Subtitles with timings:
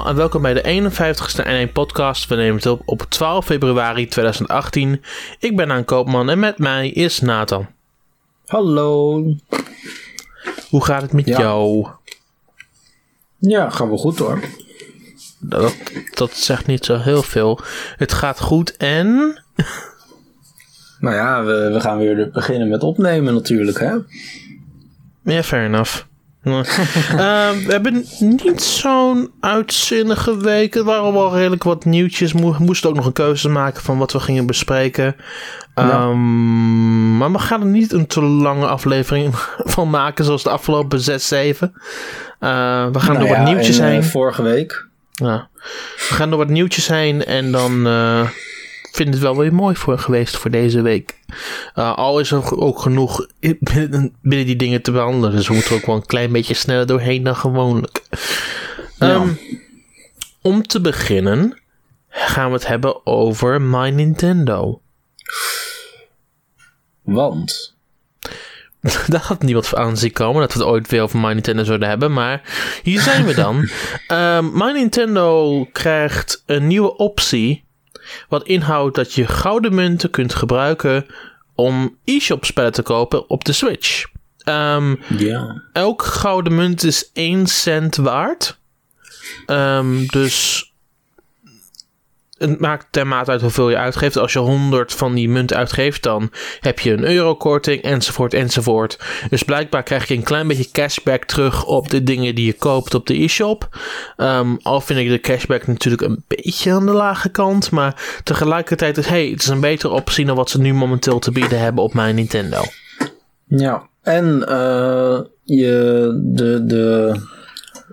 [0.00, 2.28] allemaal en welkom bij de 51ste N1 podcast.
[2.28, 5.02] We nemen het op op 12 februari 2018.
[5.38, 7.66] Ik ben Aan Koopman en met mij is Nathan.
[8.46, 9.22] Hallo.
[10.68, 11.38] Hoe gaat het met Ja.
[11.38, 11.88] jou?
[13.38, 14.40] Ja, gaan we goed hoor.
[15.38, 15.74] Dat,
[16.14, 17.60] dat zegt niet zo heel veel.
[17.96, 19.38] Het gaat goed en...
[21.00, 23.94] Nou ja, we, we gaan weer beginnen met opnemen natuurlijk, hè?
[25.24, 26.02] Ja, fair enough.
[27.10, 30.74] Eh, we hebben niet zo'n uitzinnige week.
[30.74, 32.32] Er waren wel redelijk wat nieuwtjes.
[32.32, 35.16] We moesten ook nog een keuze maken van wat we gingen bespreken.
[35.74, 39.34] Ehm, Maar we gaan er niet een te lange aflevering
[39.74, 41.72] van maken, zoals de afgelopen 6, 7.
[42.38, 44.04] Eh, we gaan Nou door ja, wat nieuwtjes en, eh, heen.
[44.04, 44.86] vorige week.
[45.12, 45.48] Ja.
[46.08, 48.28] We gaan door wat nieuwtjes heen en dan eh
[48.92, 51.18] vind het wel weer mooi voor geweest voor deze week.
[51.74, 55.72] Eh, al is er ook genoeg binnen, binnen die dingen te behandelen, dus we moeten
[55.72, 58.02] er ook wel een klein beetje sneller doorheen dan gewoonlijk.
[58.98, 59.14] Ja.
[59.14, 59.28] Ehm,
[60.42, 61.58] om te beginnen
[62.08, 64.80] gaan we het hebben over My Nintendo.
[67.02, 67.74] Want.
[69.06, 71.64] Daar had niemand voor aan zien komen dat we het ooit weer over My Nintendo
[71.64, 72.12] zouden hebben.
[72.12, 72.42] Maar
[72.82, 73.68] hier zijn we dan.
[74.06, 77.64] Ehm My Nintendo krijgt een nieuwe optie.
[78.28, 81.06] Wat inhoudt dat je gouden munten kunt gebruiken
[81.54, 84.06] om e-shop spellen te kopen op de Switch.
[84.38, 85.62] Ehm, Ja.
[85.72, 88.58] elk gouden munt is 1 cent waard.
[89.46, 90.64] Ehm, dus
[92.40, 94.16] het maakt dermate uit hoeveel je uitgeeft.
[94.16, 98.98] Als je 100 van die munten uitgeeft, dan heb je een eurokorting, enzovoort, enzovoort.
[99.30, 102.94] Dus blijkbaar krijg je een klein beetje cashback terug op de dingen die je koopt
[102.94, 103.68] op de e-shop.
[104.16, 107.70] Ehm, al vind ik de cashback natuurlijk een beetje aan de lage kant.
[107.70, 111.32] Maar tegelijkertijd is hey, het is een betere optie dan wat ze nu momenteel te
[111.32, 112.62] bieden hebben op mijn Nintendo.
[113.46, 113.88] Ja.
[114.02, 116.10] En eh, je.
[116.22, 116.64] De.
[116.64, 117.14] de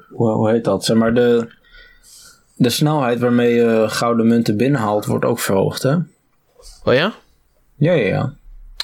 [0.09, 0.85] hoe heet dat?
[0.85, 1.55] Zeg maar de.
[2.57, 5.95] De snelheid waarmee je gouden munten binnenhaalt wordt ook verhoogd, hè?
[6.83, 7.13] Oh ja?
[7.75, 8.33] Ja, ja, ja.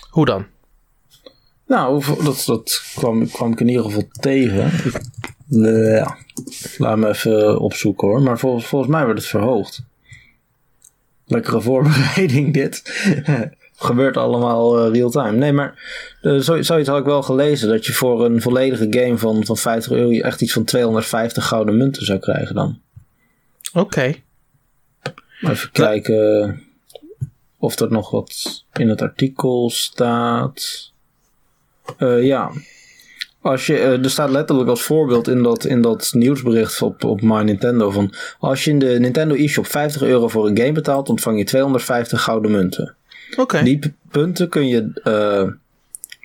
[0.09, 0.45] Hoe dan?
[1.67, 4.71] Nou, dat, dat kwam, kwam ik in ieder geval tegen.
[5.49, 6.17] Eh, ja.
[6.77, 8.21] Laat me even opzoeken hoor.
[8.21, 9.83] Maar vol, volgens mij werd het verhoogd.
[11.25, 12.81] Lekkere voorbereiding dit.
[13.75, 15.37] Gebeurt allemaal eh, real-time.
[15.37, 15.73] Nee, maar
[16.21, 17.69] eh, zo, zoiets had ik wel gelezen.
[17.69, 21.77] Dat je voor een volledige game van, van 50 euro echt iets van 250 gouden
[21.77, 22.79] munten zou krijgen dan.
[23.73, 24.15] Oké.
[25.41, 26.61] Even kijken
[27.57, 30.91] of er nog wat in het artikel staat.
[31.97, 32.51] Eh, ja.
[33.41, 37.21] Als je, eh, er staat letterlijk als voorbeeld in dat, in dat nieuwsbericht op, op
[37.21, 38.13] My Nintendo van...
[38.39, 42.21] Als je in de Nintendo eShop 50 euro voor een game betaalt, ontvang je 250
[42.21, 42.95] gouden munten.
[43.35, 43.63] Oké.
[43.63, 45.51] Die punten kun je eh,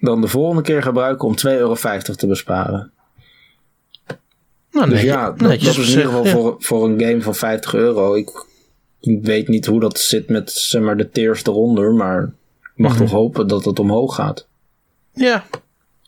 [0.01, 1.75] dan de volgende keer gebruiken om 2,50 euro
[2.17, 2.93] te besparen.
[4.73, 7.35] Nou, Dus nee, ja, dat, dat is in ieder geval voor, voor een game van
[7.35, 8.15] 50 euro.
[8.15, 8.47] Ik,
[9.23, 12.23] weet niet hoe dat zit met zeg maar, de tiers eronder, maar
[12.63, 13.01] ik mag Mhm.
[13.03, 14.47] toch hopen dat het omhoog gaat.
[15.13, 15.45] Ja.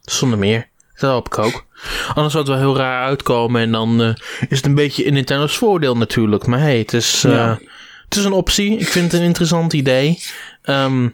[0.00, 0.68] zonder meer.
[0.98, 1.64] Dat hoop ik ook.
[2.14, 4.14] Anders zou het wel heel raar uitkomen en dan eh,
[4.48, 6.46] is het een beetje in Nintendo's voordeel natuurlijk.
[6.46, 7.58] Maar hey, het is, eh, Ja.
[8.04, 8.78] het is een optie.
[8.78, 10.18] Ik vind het een interessant idee.
[10.62, 11.08] Ehm,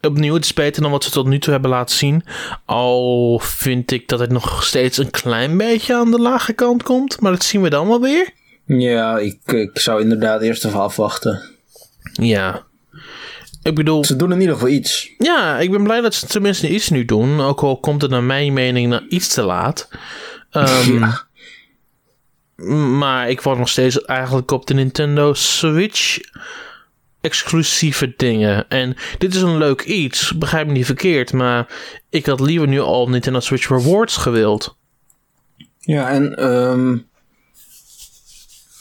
[0.00, 2.24] opnieuw, het is beter dan wat ze tot nu toe hebben laten zien.
[2.64, 7.20] Al vind ik dat het nog steeds een klein beetje aan de lage kant komt.
[7.20, 8.30] Maar dat zien we dan wel weer.
[8.64, 11.42] Ja, ik, ik zou inderdaad eerst even afwachten.
[12.12, 12.66] Ja.
[13.62, 15.10] Ik bedoel, Ze doen in ieder geval iets.
[15.18, 17.40] Ja, ik ben blij dat ze tenminste iets nu doen.
[17.40, 19.88] Ook al komt het naar mijn mening naar iets te laat.
[20.50, 21.26] Ehm, Ja.
[22.98, 26.18] Maar ik wacht nog steeds eigenlijk op de Nintendo Switch
[27.20, 28.68] exclusieve dingen.
[28.68, 31.32] En dit is een leuk iets, begrijp me niet verkeerd.
[31.32, 31.66] Maar
[32.10, 34.76] ik had liever nu al Nintendo Switch Rewards gewild.
[35.80, 36.96] Ja, en ehm,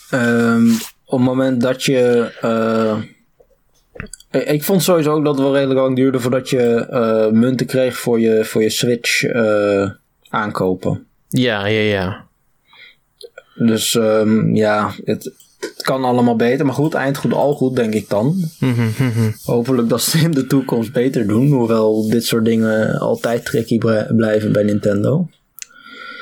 [0.09, 0.71] ehm,
[1.05, 2.31] op het moment dat je.
[2.41, 2.97] eh,
[4.31, 7.65] ik- ik vond sowieso ook dat het wel redelijk lang duurde voordat je eh, munten
[7.65, 9.89] kreeg voor je, voor je Switch eh,
[10.29, 11.07] aankopen.
[11.27, 12.25] Ja, ja, ja.
[13.55, 16.65] Dus ehm, ja, het, het kan allemaal beter.
[16.65, 18.49] Maar goed, eind goed, al goed, denk ik dan.
[18.59, 19.31] Mhm, mhm.
[19.43, 21.51] Hopelijk dat ze in de toekomst beter doen.
[21.51, 23.77] Hoewel dit soort dingen altijd tricky
[24.07, 25.29] blijven bij Nintendo.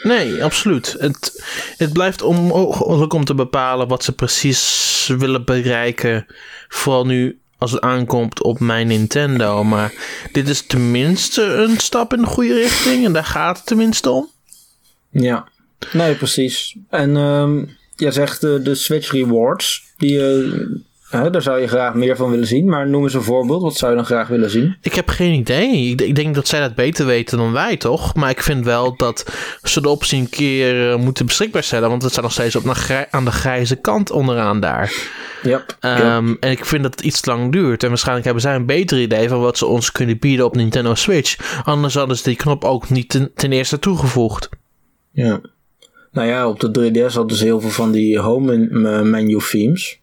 [0.03, 0.95] Nee, absoluut.
[0.99, 1.43] Het,
[1.77, 6.25] het blijft onmogelijk om te bepalen wat ze precies willen bereiken.
[6.67, 9.63] Vooral nu als het aankomt op mijn Nintendo.
[9.63, 9.93] Maar
[10.31, 13.05] dit is tenminste een stap in de goede richting.
[13.05, 14.29] En daar gaat het tenminste om.
[15.09, 15.47] Ja,
[15.93, 16.75] nee, precies.
[16.89, 17.63] En ehm
[17.95, 19.83] jij zegt de, de Switch Rewards.
[19.97, 20.19] Die,
[21.13, 22.69] eh, daar zou je graag meer van willen zien.
[22.69, 23.61] Maar noem eens een voorbeeld.
[23.61, 24.75] Wat zou je dan graag willen zien?
[24.81, 25.89] Ik heb geen idee.
[25.89, 28.15] Ik, ik denk dat zij dat beter weten dan wij, toch?
[28.15, 29.25] Maar ik vind wel dat
[29.63, 31.89] ze de optie een keer eh, moeten beschikbaar stellen.
[31.89, 32.63] Want het staat nog steeds op
[33.09, 34.93] aan de grijze kant onderaan daar.
[35.43, 35.77] Yep.
[35.79, 37.83] Ehm, En ik vind dat het iets lang duurt.
[37.83, 40.95] En waarschijnlijk hebben zij een beter idee van wat ze ons kunnen bieden op Nintendo
[40.95, 41.61] Switch.
[41.63, 44.49] Anders hadden ze die knop ook niet ten, ten eerste toegevoegd.
[45.11, 45.41] Ja.
[46.15, 49.99] Nou ja, op de 3DS hadden ze heel veel van die home men- menu themes.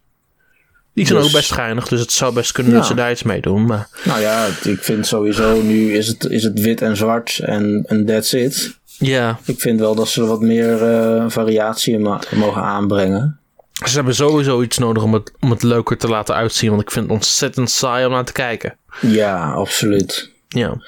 [0.95, 2.79] Die zijn Dus- ook best geinig, dus het zou best kunnen Ja.
[2.79, 3.67] dat ze daar iets mee doen.
[3.67, 7.85] Maar Nou ja, ik vind sowieso nu is het, is het wit en zwart en,
[8.07, 8.79] that's it.
[8.99, 13.39] ja, Ik vind wel dat ze er wat meer eh, variatie in mogen aanbrengen.
[13.87, 16.71] ze hebben sowieso iets nodig om het, om het leuker te laten uitzien.
[16.71, 18.77] Want ik vind het ontzettend saai om naar te kijken.
[19.01, 20.31] Ja, absoluut.
[20.49, 20.83] Ja,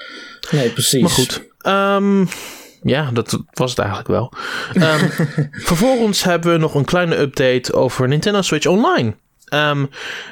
[0.50, 1.00] Nee, precies.
[1.00, 1.42] maar goed.
[1.60, 2.24] Ehm,
[2.84, 4.32] ja, dat was het eigenlijk wel.
[4.74, 5.04] Ehm,
[5.70, 9.14] vervolgens hebben we nog een kleine update over Nintendo Switch Online.
[9.48, 9.84] Ehm,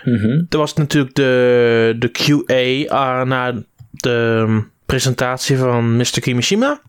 [0.04, 0.42] Mhm.
[0.48, 6.20] Er was natuurlijk de, de QA ah, na de um, presentatie van Mr.
[6.20, 6.80] Kimishima.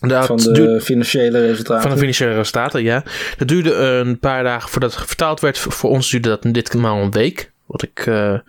[0.00, 1.82] Dat Van de duurde- financiële resultaten.
[1.82, 3.02] van de financiële resultaten, ja.
[3.36, 5.58] Dat duurde een paar dagen voordat het vertaald werd.
[5.58, 7.50] Voor ons duurde dat dit maal een week.
[7.66, 8.42] Wat ik eh, een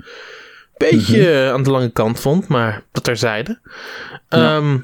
[0.78, 3.60] beetje aan de lange kant vond, maar dat terzijde.
[4.30, 4.56] Ja.
[4.58, 4.78] Ehm,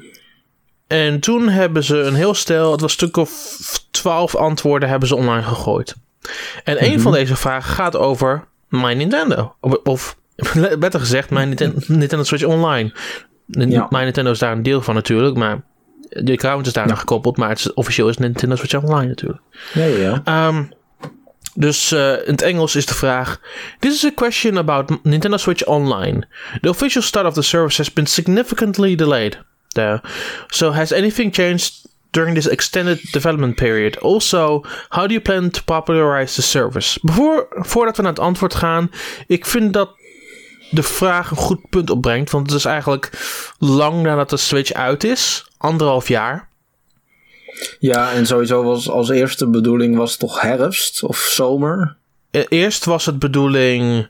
[0.88, 3.56] en toen hebben ze een heel stel, het was een stuk of
[3.90, 5.94] twaalf antwoorden hebben ze online gegooid.
[6.64, 9.54] En een van deze vragen gaat over My Nintendo.
[9.60, 10.16] Of, of
[10.78, 12.92] beter gezegd, mijn Ninten- Nintendo Switch Online.
[13.46, 13.86] Ja.
[13.90, 15.62] My Nintendo is daar een deel van natuurlijk, maar
[16.08, 19.40] de account is daar nog gekoppeld, maar het is, officieel is Nintendo Switch Online natuurlijk.
[19.72, 20.20] Ja, ja.
[20.24, 20.64] Ehm,
[21.54, 23.40] dus eh, in het Engels is de vraag:
[23.78, 26.26] This is a question about Nintendo Switch Online.
[26.60, 29.38] The official start of the service has been significantly delayed.
[29.68, 30.00] There.
[30.46, 33.98] So has anything changed during this extended development period?
[34.00, 36.98] Also, how do you plan to popularize the service?
[37.02, 38.90] Bevoor, voordat we naar het antwoord gaan,
[39.26, 39.90] ik vind dat
[40.70, 43.10] de vraag een goed punt opbrengt, want het is eigenlijk
[43.58, 46.48] lang nadat de Switch uit is, anderhalf jaar.
[47.78, 51.96] Ja, en sowieso was als eerste bedoeling was toch herfst of zomer?
[52.30, 54.08] E- Eerst was het bedoeling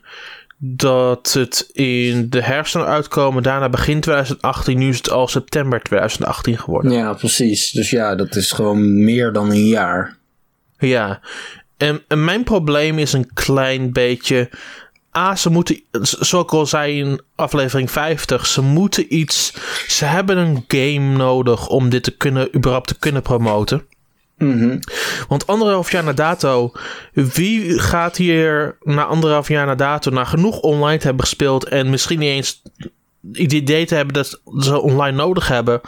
[0.61, 3.43] dat het in de herfst zou uitkomen.
[3.43, 4.77] Daarna begin 2018.
[4.77, 6.91] Nu is het al september 2018 geworden.
[6.91, 7.71] Ja, precies.
[7.71, 10.17] Dus ja, dat is gewoon meer dan een jaar.
[10.77, 11.19] Ja.
[11.77, 14.49] En, en mijn probleem is een klein beetje.
[15.17, 19.53] A, ze moeten, zoals ik al zei in aflevering 50, ze moeten iets.
[19.87, 23.85] Ze hebben een game nodig om dit te kunnen, überhaupt te kunnen promoten.
[24.39, 24.79] Mhm.
[25.27, 26.71] Want anderhalf jaar na dato,
[27.13, 31.89] wie gaat hier na anderhalf jaar na dato, na genoeg online te hebben gespeeld en
[31.89, 32.61] misschien niet eens
[33.31, 35.81] het idee te hebben dat ze online nodig hebben,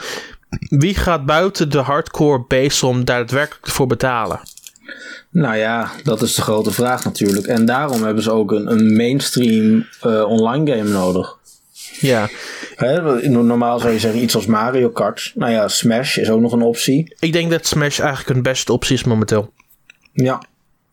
[0.69, 4.39] wie gaat buiten de hardcore base om daar daadwerkelijk voor betalen?
[5.29, 7.45] Nou ja, dat is de grote vraag natuurlijk.
[7.45, 11.37] En daarom hebben ze ook een, een mainstream eh, online game nodig.
[11.99, 12.29] Ja,
[13.21, 15.31] normaal zou je zeggen iets als Mario Kart.
[15.35, 17.15] Nou ja, Smash is ook nog een optie.
[17.19, 19.53] ik denk dat Smash eigenlijk een beste optie is momenteel.
[20.13, 20.41] Ja.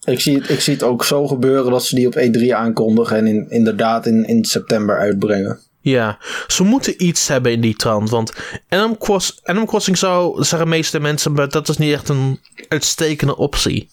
[0.05, 3.17] Ik zie, het, ik zie het ook zo gebeuren dat ze die op E3 aankondigen
[3.17, 5.59] en in, inderdaad in, in september uitbrengen.
[5.81, 8.11] Ja, ze moeten iets hebben in die trant.
[8.11, 8.33] Want
[8.69, 12.41] Animal, Cross, Animal Crossing zou, zeggen de meeste mensen, maar dat is niet echt een
[12.69, 13.89] uitstekende optie.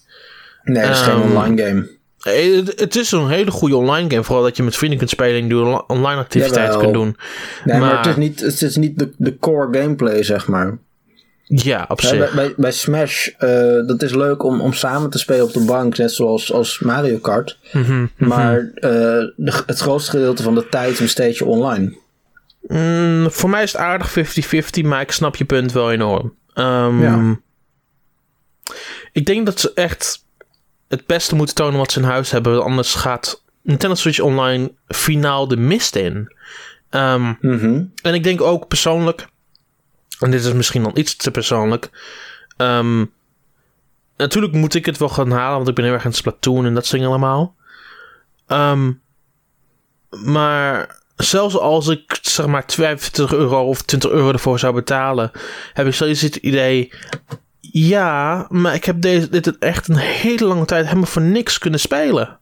[0.64, 1.90] Nee, het is geen Ehm, online game.
[2.26, 4.24] Eh, Het, is een hele goede online game.
[4.24, 6.80] Vooral dat je met vrienden kunt spelen en die online activiteiten Jawel.
[6.80, 7.18] kunt doen.
[7.66, 10.78] Nee, maar, maar- het is niet, het is niet de, de core gameplay, zeg maar.
[11.48, 12.18] Ja, op zich.
[12.20, 13.50] bij, bij, bij Smash, eh,
[13.88, 17.18] dat is leuk om, om samen te spelen op de bank, net zoals als Mario
[17.18, 17.58] Kart.
[17.72, 18.90] Mhm, Maar eh,
[19.36, 21.96] de- het grootste gedeelte van de tijd besteed je online.
[22.62, 26.34] Mm, voor mij is het aardig 50-50, maar ik snap je punt wel enorm.
[26.54, 27.40] Ehm, Ja.
[29.12, 30.25] Ik denk dat ze echt
[30.96, 32.64] het beste moeten tonen wat ze in huis hebben.
[32.64, 36.34] Anders gaat Nintendo Switch Online finaal de mist in.
[36.90, 37.84] Ehm, Mhm.
[38.02, 39.28] En ik denk ook persoonlijk,
[40.20, 41.90] en dit is misschien dan iets te persoonlijk.
[42.58, 43.06] ehm,
[44.18, 46.74] natuurlijk moet ik het wel gaan halen, want ik ben heel erg aan Splatoon en
[46.74, 47.56] dat soort allemaal.
[48.48, 48.92] Ehm,
[50.10, 55.32] maar zelfs als ik zeg maar 25 euro of 20 euro ervoor zou betalen,
[55.74, 56.92] heb ik steeds het idee.
[57.78, 61.80] Ja, maar ik heb deze, dit echt een hele lange tijd helemaal voor niks kunnen
[61.80, 62.40] spelen.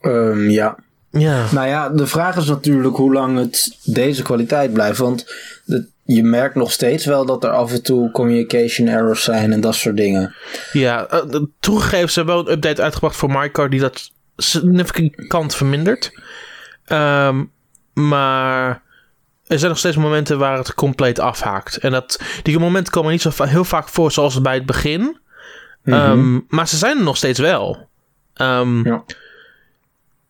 [0.00, 0.76] Ehm, ja.
[1.10, 1.44] Ja.
[1.52, 4.98] Nou ja, de vraag is natuurlijk hoe lang het deze kwaliteit blijft.
[4.98, 5.26] Want
[5.64, 9.60] de- je merkt nog steeds wel dat er af en toe communication errors zijn en
[9.60, 10.34] dat soort dingen.
[10.72, 16.20] Ja, de- toegegeven, ze hebben wel een update uitgebracht voor Kart die dat significant vermindert.
[16.84, 17.44] Ehm,
[17.92, 18.82] maar
[19.46, 21.76] er zijn nog steeds momenten waar het compleet afhaakt.
[21.76, 25.18] En dat, die momenten komen niet zo va- heel vaak voor zoals bij het begin.
[25.84, 27.88] Ehm, maar ze zijn er nog steeds wel.
[28.34, 29.04] Ehm, Ja.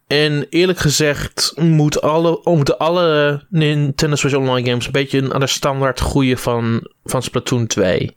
[0.07, 5.47] En eerlijk gezegd moet alle, moeten alle Nintendo Switch Online games een beetje aan de
[5.47, 8.17] standaard groeien van, van Splatoon 2.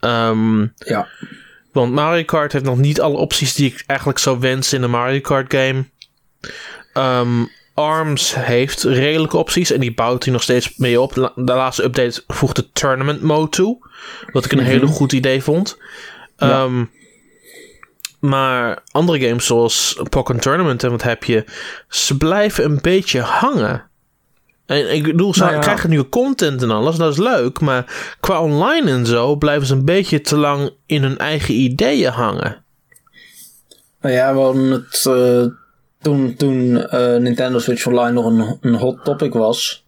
[0.00, 1.08] Ehm, Ja.
[1.72, 4.90] want Mario Kart heeft nog niet alle opties die ik eigenlijk zou wensen in een
[4.90, 5.84] Mario Kart game.
[6.92, 11.14] Ehm, ARMS heeft redelijke opties en die bouwt hij nog steeds mee op.
[11.14, 13.86] De laatste update voegde Tournament Mode toe.
[14.32, 14.66] Wat ik een Mhm.
[14.66, 15.78] hele goed idee vond.
[16.36, 16.50] Ja.
[16.50, 16.84] Ehm,
[18.20, 21.44] maar andere games zoals Pokken Tournament en wat heb je,
[21.88, 23.90] ze blijven een beetje hangen.
[24.66, 25.58] En ik bedoel, ze Nou ja.
[25.60, 27.60] krijgen nieuwe content en alles, dat is leuk.
[27.60, 32.10] Maar qua online en zo blijven ze een beetje te lang in hun eigen ideeën
[32.12, 32.64] hangen.
[34.00, 35.46] Nou ja, we hadden het eh,
[36.02, 39.84] toen, toen eh, Nintendo Switch Online nog een, een hot topic was.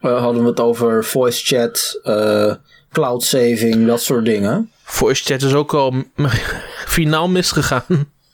[0.00, 2.54] eh, hadden we het over voice chat, eh,
[2.92, 4.70] cloud saving, dat soort dingen.
[4.82, 5.94] Voice chat is ook al
[6.86, 7.84] finaal misgegaan.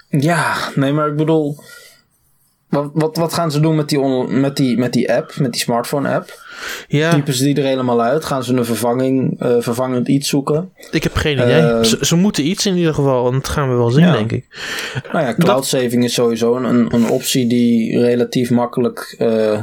[0.09, 1.59] Ja, nee, maar ik bedoel.
[2.69, 5.53] Wat, wat, wat gaan ze doen met die, on- met, die, met die app, met
[5.53, 6.45] die smartphone app?
[6.89, 8.25] Ja, Typen ze die er helemaal uit?
[8.25, 10.71] Gaan ze een vervanging, eh, vervangend iets zoeken?
[10.91, 11.61] ik heb geen idee.
[11.61, 14.13] Eh, ze, ze moeten iets in ieder geval, en dat gaan we wel zien, Ja.
[14.13, 14.47] denk ik.
[15.13, 19.61] Nou ja, cloud saving is sowieso een, een optie die relatief makkelijk eh,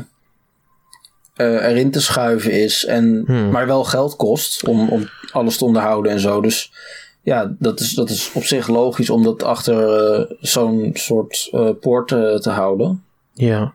[1.35, 2.85] erin te schuiven is.
[2.85, 3.49] En, Hmm.
[3.49, 6.41] Maar wel geld kost om, om alles te onderhouden en zo.
[6.41, 6.71] Dus
[7.23, 11.69] ja, dat is, dat is op zich logisch om dat achter eh, zo'n soort eh,
[11.81, 13.03] poort eh, te houden.
[13.33, 13.73] Ja.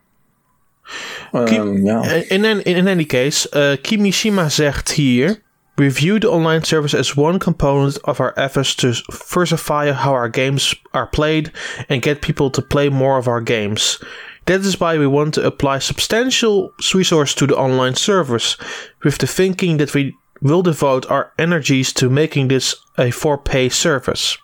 [1.33, 2.03] Ehm, ja.
[2.05, 5.47] In, in, in any case, Kimishima zegt hier...
[5.79, 10.75] Review the online service as one component of our efforts to diversify how our games
[10.91, 11.53] are played
[11.89, 14.01] and get people to play more of our games.
[14.47, 18.57] That is why we want to apply substantial resource to the online service,
[19.05, 24.39] with the thinking that we will devote our energies to making this a for-pay service.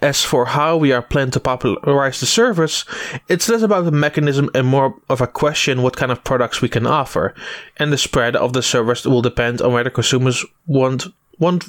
[0.00, 2.84] As for how we are planning to popularize the service,
[3.28, 6.68] it's less about the mechanism and more of a question what kind of products we
[6.68, 7.34] can offer.
[7.76, 11.06] And the spread of the service will depend on whether consumers want
[11.38, 11.68] want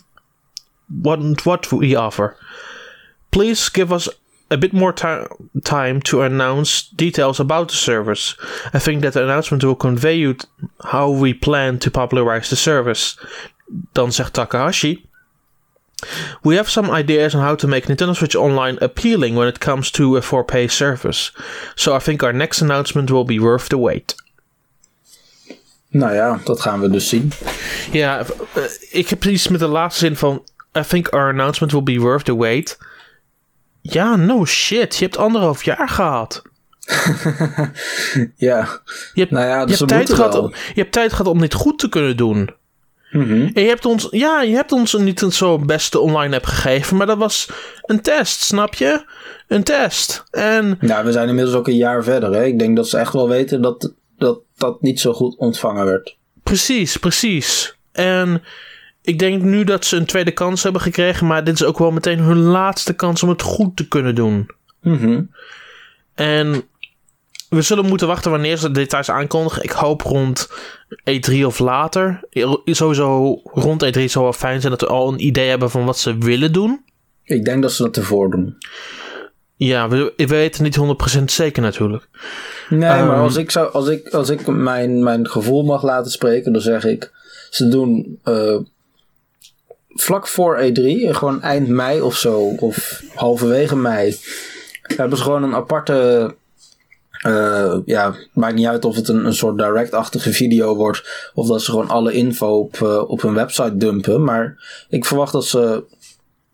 [0.89, 2.35] want what we offer.
[3.31, 4.09] Please give us
[4.53, 5.27] a bit more ti-
[5.63, 8.35] time to announce details about the service.
[8.73, 10.45] I think that the announcement will convey you t-
[10.91, 13.15] how we plan to popularize the service.
[13.93, 15.05] Dan zegt Takahashi.
[16.43, 19.91] We have some ideas on how to make Nintendo Switch Online appealing when it comes
[19.91, 21.31] to a for pay service.
[21.75, 24.15] So I think our next announcement will be worth the wait.
[25.89, 27.31] Nou ja, dat gaan we dus zien.
[27.91, 30.43] Ja, eh, ik heb iets met de laatste zin van.
[30.77, 32.77] I think our announcement will be worth the wait.
[33.85, 34.95] Ja, no shit.
[34.95, 36.41] Je hebt anderhalf jaar gehad.
[38.35, 38.79] Ja,
[39.13, 41.27] Je hebt, nou ja, je dus hebt, ze tijd gehad, om- je hebt tijd gehad
[41.27, 42.49] om dit goed te kunnen doen.
[43.11, 43.31] Mhm.
[43.53, 46.97] En je hebt ons, ja, je hebt ons niet een zo beste online app gegeven,
[46.97, 47.49] maar dat was
[47.81, 49.05] een test, snap je?
[49.47, 50.23] Een test.
[50.31, 52.31] En Nou, we zijn inmiddels ook een jaar verder.
[52.33, 52.43] Hè?
[52.45, 56.17] Ik denk dat ze echt wel weten dat dat, dat niet zo goed ontvangen werd.
[56.43, 57.75] Precies, precies.
[57.91, 58.43] En
[59.03, 61.91] ik denk nu dat ze een tweede kans hebben gekregen, maar dit is ook wel
[61.91, 64.49] meteen hun laatste kans om het goed te kunnen doen.
[64.81, 65.21] Mhm.
[66.13, 66.63] En
[67.49, 69.63] we zullen moeten wachten wanneer ze de details aankondigen.
[69.63, 70.49] Ik hoop rond
[70.89, 72.19] E3 of later.
[72.65, 75.97] Sowieso rond E3 zou wel fijn zijn dat we al een idee hebben van wat
[75.97, 76.83] ze willen doen.
[77.23, 78.57] Ik denk dat ze dat ervoor doen.
[79.55, 80.79] Ja, we, we weten niet
[81.19, 82.07] 100% zeker natuurlijk.
[82.69, 83.19] Nee, maar Ehm.
[83.21, 86.85] als ik, zou, als ik, als ik mijn, mijn gevoel mag laten spreken, dan zeg
[86.85, 87.11] ik:
[87.49, 88.57] ze doen eh,
[89.93, 94.17] vlak voor E3, gewoon eind mei of zo, of halverwege mei,
[94.81, 96.35] hebben ze gewoon een aparte.
[97.21, 101.31] eh, ja, maakt niet uit of het een, een soort direct-achtige video wordt.
[101.33, 104.23] Of dat ze gewoon alle info op, eh, op hun website dumpen.
[104.23, 104.57] Maar
[104.89, 105.83] ik verwacht dat ze,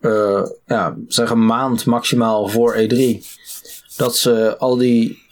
[0.00, 3.20] eh, ja, zeg een maand maximaal voor E3
[3.96, 5.22] dat ze al die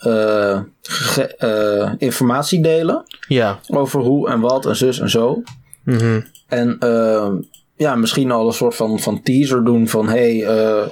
[1.99, 3.59] informatie delen Ja.
[3.67, 5.43] over hoe en wat en zus en zo.
[5.85, 6.21] Mhm.
[6.49, 7.33] En eh,
[7.79, 10.87] ja, misschien al een soort van, van teaser doen van hey, eh,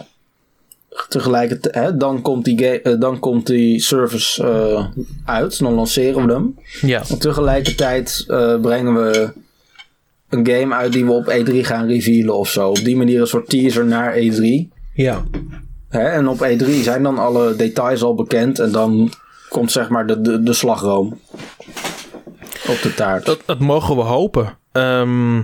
[1.08, 4.86] tegelijkertijd, hè, dan, komt die eh, dan komt die service eh,
[5.24, 6.58] uit, dan lanceren we hem.
[6.80, 7.02] Ja.
[7.08, 9.32] En tegelijkertijd eh, brengen we
[10.28, 12.68] een game uit die we op E3 gaan revealen of zo.
[12.68, 14.68] Op die manier een soort teaser naar E3.
[14.94, 15.24] Ja.
[15.88, 19.12] Hè, en op E3 zijn dan alle details al bekend en dan
[19.48, 21.18] komt zeg maar de, de, de slagroom
[22.68, 23.24] op de taart.
[23.24, 24.58] Dat, dat mogen we hopen.
[24.72, 25.40] Ehm,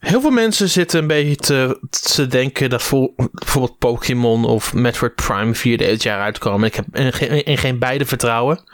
[0.00, 5.14] heel veel mensen zitten een beetje te, te denken dat voor, bijvoorbeeld Pokémon of Metroid
[5.14, 6.66] Prime 4 dit jaar uitkomen.
[6.68, 8.64] Ik heb in, geen- in geen beide vertrouwen.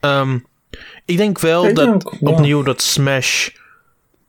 [0.00, 0.38] Ehm,
[1.04, 2.30] ik denk wel Ik dat ja.
[2.30, 3.48] opnieuw dat Smash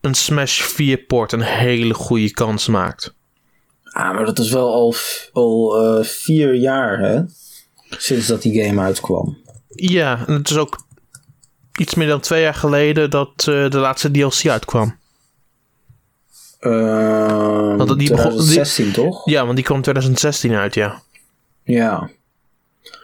[0.02, 3.16] een Smash 4 port een hele goede kans maakt.
[3.84, 4.94] Ah, maar dat is wel
[5.34, 7.22] al eh, vier jaar, hè?
[7.90, 9.38] Sinds dat die game uitkwam.
[9.70, 10.86] Ja, en het is ook
[11.80, 15.00] iets meer dan twee jaar geleden dat eh, de laatste DLC uitkwam.
[16.62, 19.30] Uh, Want die begon- 2016 toch?
[19.30, 21.02] Ja, want die kwam 2016 uit, ja.
[21.64, 22.10] Ja.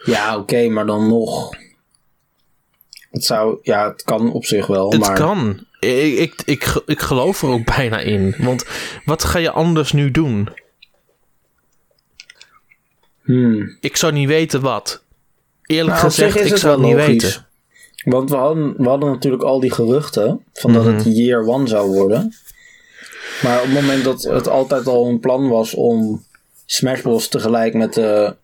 [0.06, 1.50] Ja, oké, maar dan nog.
[3.12, 5.16] Het zou, ja, het kan op zich wel, Het maar...
[5.16, 5.66] kan.
[5.80, 8.36] Ik, ik, ik, ik geloof er ook bijna in.
[8.38, 8.66] Want
[9.06, 10.50] wat ga je anders nu doen?
[13.24, 13.78] Hmm.
[13.82, 15.04] Ik zou niet weten wat.
[15.64, 17.08] Eerlijk Nou, gezegd, ik zou het niet logisch.
[17.24, 17.48] weten.
[18.04, 20.96] Want we hadden, we hadden natuurlijk al die geruchten van dat Mhm.
[20.96, 22.34] het year one zou worden.
[23.44, 26.24] Maar op het moment dat het altijd al een plan was om
[26.66, 27.28] Smash Bros.
[27.28, 28.36] tegelijk met de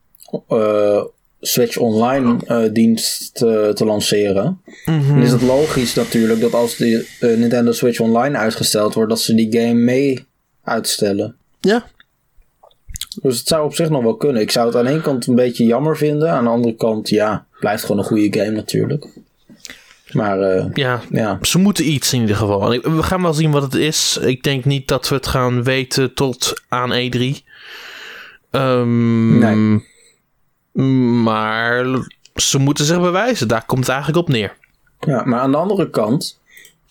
[0.48, 1.04] eh,
[1.42, 5.08] Switch Online eh, dienst te, te lanceren, Mhm.
[5.08, 9.20] dan is het logisch natuurlijk dat als de eh, Nintendo Switch Online uitgesteld wordt, dat
[9.22, 10.26] ze die game mee
[10.64, 11.36] uitstellen.
[11.60, 11.86] Ja,
[13.22, 14.42] Dus het zou op zich nog wel kunnen.
[14.42, 16.30] Ik zou het aan de ene kant een beetje jammer vinden.
[16.32, 19.08] Aan de andere kant, ja, blijft gewoon een goede game natuurlijk.
[20.12, 22.70] Maar eh, ja, ja, ze moeten iets in ieder geval.
[22.70, 24.18] We gaan wel zien wat het is.
[24.18, 27.44] Ik denk niet dat we het gaan weten tot aan E3.
[28.52, 29.88] Ehm, Nee.
[31.24, 31.86] Maar
[32.36, 33.48] ze moeten zich bewijzen.
[33.48, 34.56] Daar komt het eigenlijk op neer.
[35.00, 36.40] ja, maar aan de andere kant,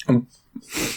[0.07, 0.29] een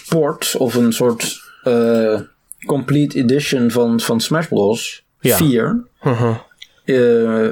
[0.10, 2.20] port of een soort eh,
[2.66, 5.04] complete edition van, van Smash Bros.
[5.20, 5.38] Ja.
[5.38, 6.46] 4 Haha.
[6.86, 7.48] eh,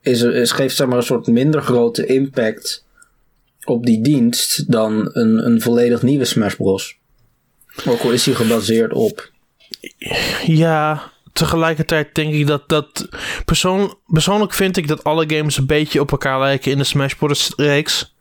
[0.00, 2.81] is, is, geeft zeg maar een soort minder grote impact
[3.64, 6.96] op die dienst dan een, een volledig nieuwe Smash Bros.
[7.86, 9.30] Ook al is die gebaseerd op.
[10.46, 13.08] Ja, tegelijkertijd denk ik dat dat...
[13.44, 17.14] Persoon, persoonlijk vind ik dat alle games een beetje op elkaar lijken in de Smash
[17.14, 17.52] Bros.
[17.56, 18.14] reeks.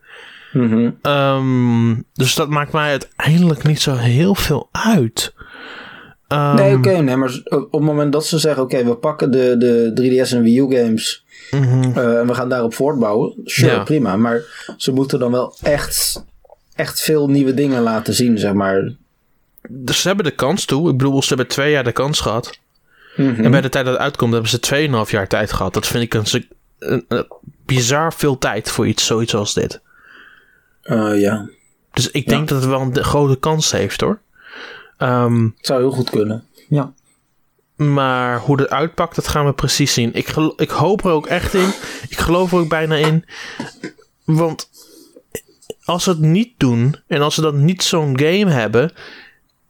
[0.53, 0.89] Mhm.
[1.01, 5.33] Ehm, dus dat maakt mij uiteindelijk niet zo heel veel uit.
[6.27, 9.55] Ehm, Nee, oké, nee, maar op het moment dat ze zeggen: oké, we pakken de,
[9.57, 11.97] de 3DS en Wii U games mhm.
[11.97, 13.83] eh, en we gaan daarop voortbouwen, sure, Ja.
[13.83, 14.15] prima.
[14.17, 14.41] Maar
[14.77, 16.23] ze moeten dan wel echt,
[16.75, 18.91] echt veel nieuwe dingen laten zien, zeg maar.
[19.69, 20.89] Dus ze hebben de kans toe.
[20.89, 22.59] Ik bedoel, ze hebben twee jaar de kans gehad.
[23.15, 23.43] Mhm.
[23.43, 24.59] En bij de tijd dat het uitkomt, hebben ze
[25.05, 25.73] 2,5 jaar tijd gehad.
[25.73, 26.45] Dat vind ik een,
[26.79, 27.25] een, een
[27.65, 29.79] bizar veel tijd voor iets, zoiets als dit.
[30.81, 31.49] Eh, ja,
[31.93, 34.19] Dus ik denk dat het wel een de- grote kans heeft hoor.
[34.97, 36.43] Ehm, het zou heel goed kunnen.
[36.69, 36.93] Ja.
[37.81, 40.13] Maar hoe het uitpakt, dat gaan we precies zien.
[40.13, 41.69] Ik, ik hoop er ook echt in.
[42.09, 43.25] Ik geloof er ook bijna in.
[44.23, 44.69] Want
[45.83, 48.91] als ze het niet doen en als ze dan niet zo'n game hebben,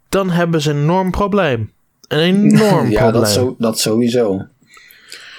[0.10, 1.72] dan hebben ze een enorm probleem.
[2.08, 3.22] Een enorm ja, probleem.
[3.22, 4.42] dat, zo, dat sowieso.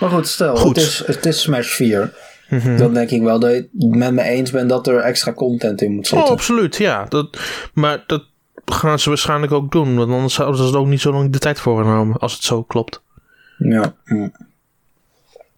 [0.00, 0.76] Maar goed, stel, Goed.
[0.76, 2.12] Het, is, het is Smash 4.
[2.48, 2.76] Mhm.
[2.76, 5.82] Dan denk ik wel dat je het met me eens bent dat er extra content
[5.82, 6.32] in moet Oh, zitten.
[6.34, 7.04] absoluut, ja.
[7.08, 7.38] Dat,
[7.72, 8.24] maar dat
[8.64, 9.96] gaan ze waarschijnlijk ook doen.
[9.96, 12.16] Want anders zouden ze er ook niet zo lang de tijd voor genomen.
[12.16, 13.02] Als het zo klopt.
[13.58, 13.94] Ja.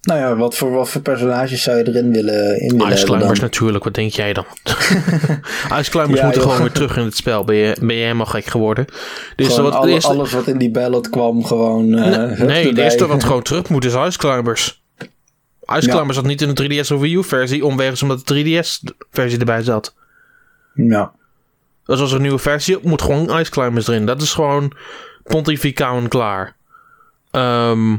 [0.03, 3.41] Nou ja, wat voor, wat voor personages zou je erin willen, in willen Ice Climbers
[3.41, 4.45] natuurlijk, wat denk jij dan?
[5.79, 6.51] Ice Climbers Ja, moeten joh.
[6.51, 7.45] gewoon weer terug in het spel.
[7.45, 8.85] Ben je, ben je helemaal gek geworden?
[9.37, 11.95] Dus wat, alle- eerste- alles wat in die ballot kwam, gewoon.
[11.95, 14.83] eh, hup, nee, de eerste wat gewoon terug moet is Ice Climbers.
[15.77, 15.93] Ice Ja.
[15.93, 19.39] Climbers zat niet in de 3DS of Wii U versie, omwegens omdat de 3DS versie
[19.39, 19.95] erbij zat.
[20.75, 21.13] Ja.
[21.85, 24.07] Dus als er een nieuwe versie moet gewoon Ice Climbers erin.
[24.07, 24.73] Dat is gewoon
[25.25, 26.57] pontificaal en klaar.
[27.31, 27.91] Ehm,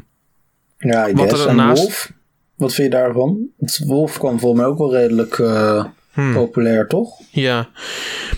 [0.77, 1.39] Ja, I Wat guess.
[1.41, 2.11] er daarnaast- Wolf?
[2.55, 3.37] Wat vind je daarvan?
[3.59, 6.33] Het Wolf kwam volgens mij ook wel redelijk eh, Hmm.
[6.33, 7.09] populair, toch?
[7.31, 7.69] ja,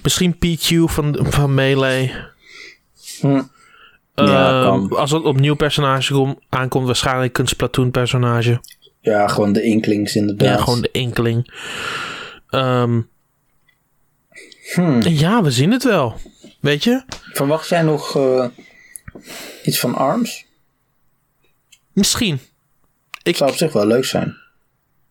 [0.04, 2.14] misschien PQ van, van Melee.
[3.22, 3.42] Hm.
[4.16, 8.60] Ja, Ehm, als het op nieuw personage kom- aankomt, waarschijnlijk een Splatoon personage.
[9.00, 10.58] Ja, gewoon de Inklings inderdaad.
[10.58, 11.54] Ja, gewoon de enkeling.
[12.50, 13.02] Ehm,
[14.74, 15.02] Hm.
[15.08, 16.16] ja, we zien het wel.
[16.60, 17.04] Weet je?
[17.34, 18.46] Verwacht jij nog eh,
[19.64, 20.46] iets van ARMS?
[21.94, 22.40] Misschien.
[23.24, 24.36] Ik, Zou op zich wel leuk zijn.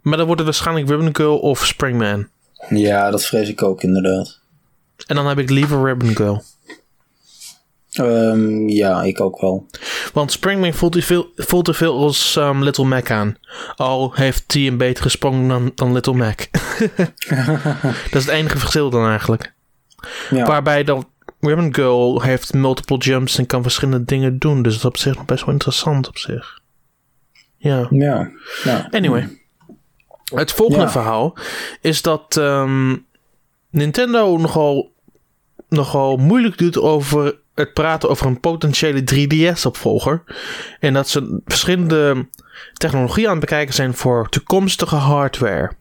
[0.01, 2.29] maar dan wordt het waarschijnlijk Ribbon Girl of Springman.
[2.69, 4.41] Ja, dat vrees ik ook inderdaad.
[5.07, 6.43] En dan heb ik liever Ribbon Girl.
[7.99, 9.67] Ehm, ja, ik ook wel.
[10.13, 13.37] Want Springman voelt te veel, voelt te veel als ehm, Little Mac aan.
[13.77, 16.39] Al heeft hij een betere sprong dan, dan Little Mac.
[18.11, 19.55] dat is het enige verschil dan eigenlijk.
[20.31, 20.47] Ja.
[20.47, 21.09] Waarbij dan
[21.41, 24.63] Ribbon Girl heeft multiple jumps en kan verschillende dingen doen.
[24.63, 26.61] Dus dat is op zich nog best wel interessant op zich.
[27.57, 27.87] Ja.
[27.91, 28.31] Ja.
[28.65, 28.89] ja.
[28.91, 29.39] Anyway.
[30.35, 30.91] Het volgende Ja.
[30.91, 31.37] verhaal
[31.81, 32.97] is dat ehm,
[33.71, 34.93] Nintendo nogal,
[35.69, 40.23] nogal moeilijk doet over het praten over een potentiële 3DS-opvolger.
[40.81, 42.29] En dat ze verschillende
[42.73, 45.73] technologieën aan het bekijken zijn voor toekomstige hardware.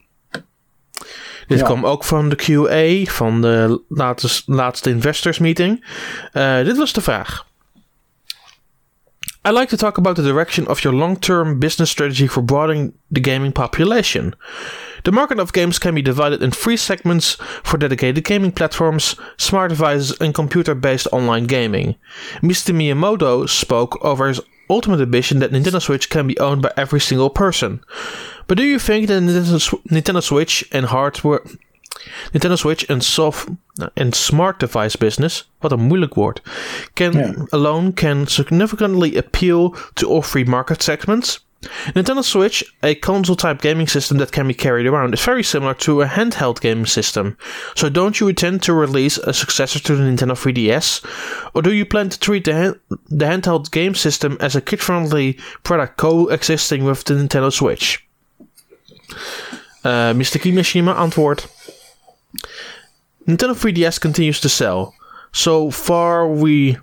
[1.48, 1.66] Dit Ja.
[1.66, 5.86] kwam ook van de QA, van de laatste, laatste investors meeting.
[6.32, 7.46] Eh, dit was de vraag.
[9.48, 12.94] I'd like to talk about the direction of your long term business strategy for broadening
[13.12, 14.34] the gaming population.
[15.06, 19.70] The market of games can be divided in three segments for dedicated gaming platforms, smart
[19.70, 21.96] devices, and computer based online gaming.
[22.42, 22.74] Mr.
[22.74, 27.30] Miyamoto spoke over his ultimate ambition that Nintendo Switch can be owned by every single
[27.30, 27.82] person.
[28.48, 31.42] But do you think that Nintendo Switch and hardware
[32.34, 33.50] Nintendo Switch and soft
[33.96, 36.42] and smart device business, wat een moeilijk woord,
[36.94, 37.46] can yeah.
[37.50, 41.45] alone can significantly appeal to all three market segments.
[41.94, 45.74] Nintendo Switch, a console type gaming system that can be carried around, is very similar
[45.76, 47.38] to a handheld gaming system.
[47.76, 51.52] So, don't you intend to release a successor to the Nintendo 3DS?
[51.54, 54.82] Or do you plan to treat the, hand- the handheld game system as a kid
[54.82, 58.08] friendly product coexisting with the Nintendo Switch?
[59.84, 60.40] Uh, Mr.
[60.40, 61.48] Kimishima antwoord.
[63.28, 64.94] Nintendo 3DS continues to sell.
[65.32, 66.78] So far, we.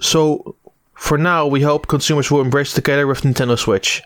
[0.00, 0.56] So,
[0.98, 4.02] for now, we hope consumers will embrace together with Nintendo Switch.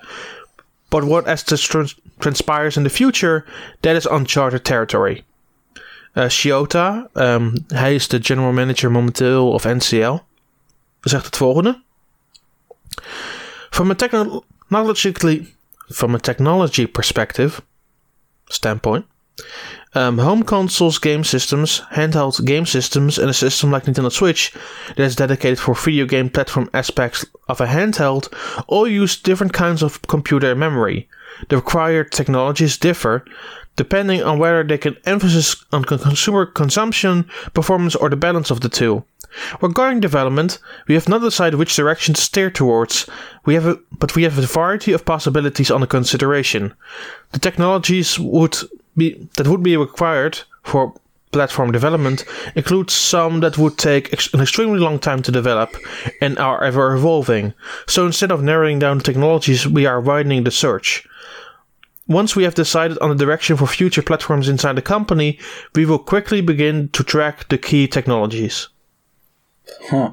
[0.90, 3.46] But what as this trans- transpires in the future,
[3.80, 5.24] that is uncharted territory.
[6.14, 10.16] Uh, Shiota, um, hij is de general manager momenteel of NCL,
[11.00, 11.82] zegt het volgende.
[13.70, 15.54] From a technologically,
[15.88, 17.62] from a technology perspective,
[18.44, 19.06] standpoint,
[19.94, 24.52] um, home consoles, game systems, handheld game systems, and a system like Nintendo Switch
[24.96, 28.32] that is dedicated for video game platform aspects of a handheld
[28.66, 31.08] all use different kinds of computer memory.
[31.48, 33.24] The required technologies differ
[33.76, 38.68] depending on whether they can emphasis on consumer consumption, performance, or the balance of the
[38.68, 39.04] two.
[39.60, 40.58] Regarding development,
[40.88, 43.08] we have not decided which direction to steer towards.
[43.46, 46.74] We have a, but we have a variety of possibilities under consideration.
[47.32, 48.56] The technologies would
[48.96, 50.94] be, that would be required for
[51.32, 55.74] platform development includes some that would take ex- an extremely long time to develop
[56.20, 57.54] and are ever evolving.
[57.86, 61.06] So instead of narrowing down technologies, we are widening the search.
[62.12, 65.38] Once we have decided on the direction for future platforms inside the company,
[65.72, 68.74] we will quickly begin to track the key technologies.
[69.90, 70.08] Huh.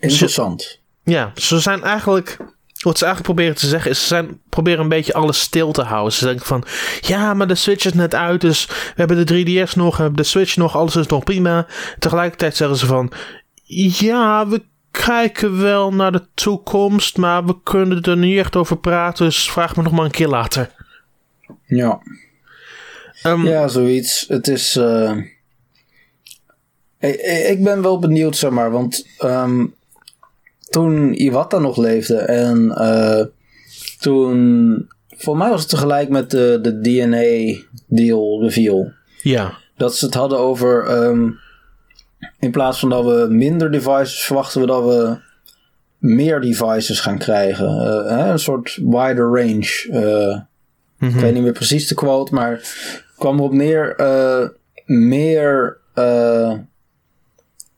[0.00, 0.80] Interessant.
[1.04, 2.36] ja, ze zijn eigenlijk
[2.80, 5.82] wat ze eigenlijk proberen te zeggen is, ze zijn, proberen een beetje alles stil te
[5.82, 6.12] houden.
[6.12, 6.64] Ze denken van,
[7.00, 10.22] ja, maar de Switch is net uit, dus we hebben de 3DS nog, we hebben
[10.22, 11.66] de Switch nog, alles is nog prima.
[11.98, 13.12] Tegelijkertijd zeggen ze van,
[13.64, 19.24] ja, we kijken wel naar de toekomst, maar we kunnen er niet echt over praten,
[19.24, 20.70] dus vraag me nog maar een keer later.
[21.66, 22.02] Ja.
[23.26, 24.24] Um, ja, zoiets.
[24.28, 24.76] Het is...
[24.76, 25.16] Uh...
[27.50, 29.06] Ik ben wel benieuwd, zeg maar, want...
[29.24, 29.74] Um,
[30.70, 33.24] toen Iwata nog leefde en uh,
[33.98, 38.92] toen, voor mij was het tegelijk met de, de DNA deal reveal.
[39.22, 39.58] Ja.
[39.76, 41.38] Dat ze het hadden over, um,
[42.38, 45.18] in plaats van dat we minder devices, verwachten we dat we
[45.98, 47.66] meer devices gaan krijgen.
[47.66, 49.86] Uh, hè, een soort wider range.
[49.86, 50.40] Uh,
[50.98, 51.18] mm-hmm.
[51.18, 53.96] Ik weet niet meer precies de quote, maar het kwam erop neer,
[54.84, 55.78] meer,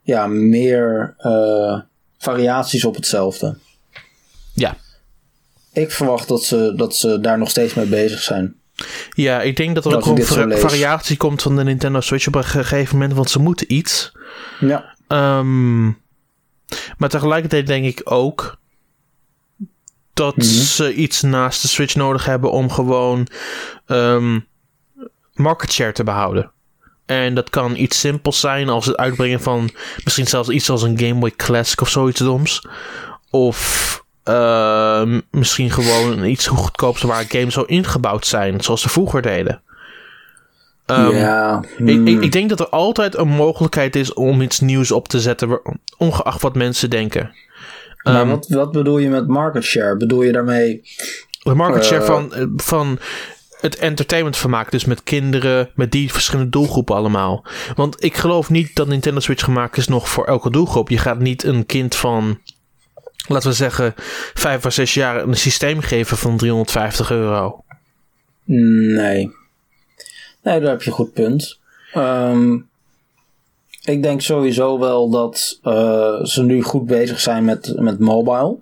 [0.03, 1.15] ja, meer
[2.19, 3.57] variaties op hetzelfde.
[4.55, 4.77] Ja.
[5.73, 8.55] Ik verwacht dat ze, dat ze daar nog steeds mee bezig zijn.
[9.11, 12.45] Ja, ik denk dat er ook een variatie komt van de Nintendo Switch op een
[12.45, 14.13] gegeven moment, want ze moeten iets.
[14.61, 14.95] Ja.
[15.09, 16.01] Um,
[16.97, 18.57] maar tegelijkertijd denk ik ook
[20.15, 20.47] dat mhm.
[20.47, 23.27] ze iets naast de Switch nodig hebben om gewoon
[23.87, 24.47] um,
[25.35, 26.51] market share te behouden.
[27.07, 29.71] En dat kan iets simpels zijn als het uitbrengen van
[30.05, 32.67] misschien zelfs iets als een Game Boy Classic of zoiets doms.
[33.31, 39.63] Of uh, misschien gewoon iets goedkoops waar games zo ingebouwd zijn, zoals ze vroeger deden.
[40.87, 41.65] Um, ja.
[41.77, 42.23] Ik, ik, hmm.
[42.23, 45.61] ik, denk dat er altijd een mogelijkheid is om iets nieuws op te zetten,
[45.99, 47.35] ongeacht wat mensen denken.
[48.03, 49.97] Maar um, wat, wat bedoel je met market share?
[49.97, 50.83] Bedoel je daarmee.
[51.43, 52.99] De market share uh, van, van
[53.61, 54.71] het entertainment vermaak.
[54.71, 57.45] Dus met kinderen, met die verschillende doelgroepen allemaal.
[57.75, 60.89] Want ik geloof niet dat Nintendo Switch gemaakt is nog voor elke doelgroep.
[60.89, 62.39] Je gaat niet een kind van,
[63.29, 63.95] laten we zeggen,
[64.35, 67.65] vijf of zes jaar een systeem geven van 350 euro.
[68.45, 69.31] Nee.
[70.43, 71.59] Nee, daar heb je een goed punt.
[71.97, 72.69] Um,
[73.85, 78.57] ik denk sowieso wel dat uh, ze nu goed bezig zijn met, met mobile.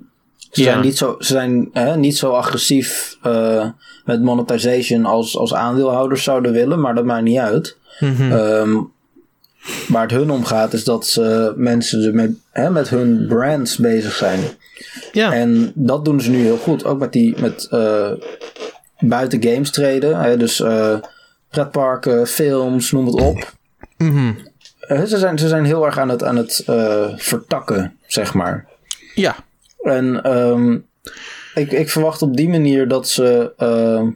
[0.51, 3.68] Ze zijn niet zo, ze zijn, hè, niet zo agressief uh,
[4.05, 7.77] met monetization als, als aandeelhouders zouden willen, maar dat maakt niet uit.
[7.99, 8.92] Mm um,
[9.88, 14.14] waar het hun om gaat, is dat ze mensen met, hè, met hun brands bezig
[14.14, 14.40] zijn.
[15.12, 15.33] Ja.
[15.33, 16.85] En dat doen ze nu heel goed.
[16.85, 18.11] Ook met die met uh,
[18.99, 20.20] buiten games treden.
[20.20, 20.96] Hè, dus uh,
[21.51, 23.53] pretparken, films, noem het op.
[23.96, 24.49] Mm
[24.90, 28.66] eh, ze, zijn, ze zijn heel erg aan het, aan het eh, vertakken, zeg maar.
[29.14, 29.37] Ja,
[29.83, 30.79] En ehm,
[31.55, 33.53] ik, ik verwacht op die manier dat ze.
[33.57, 34.11] ehm,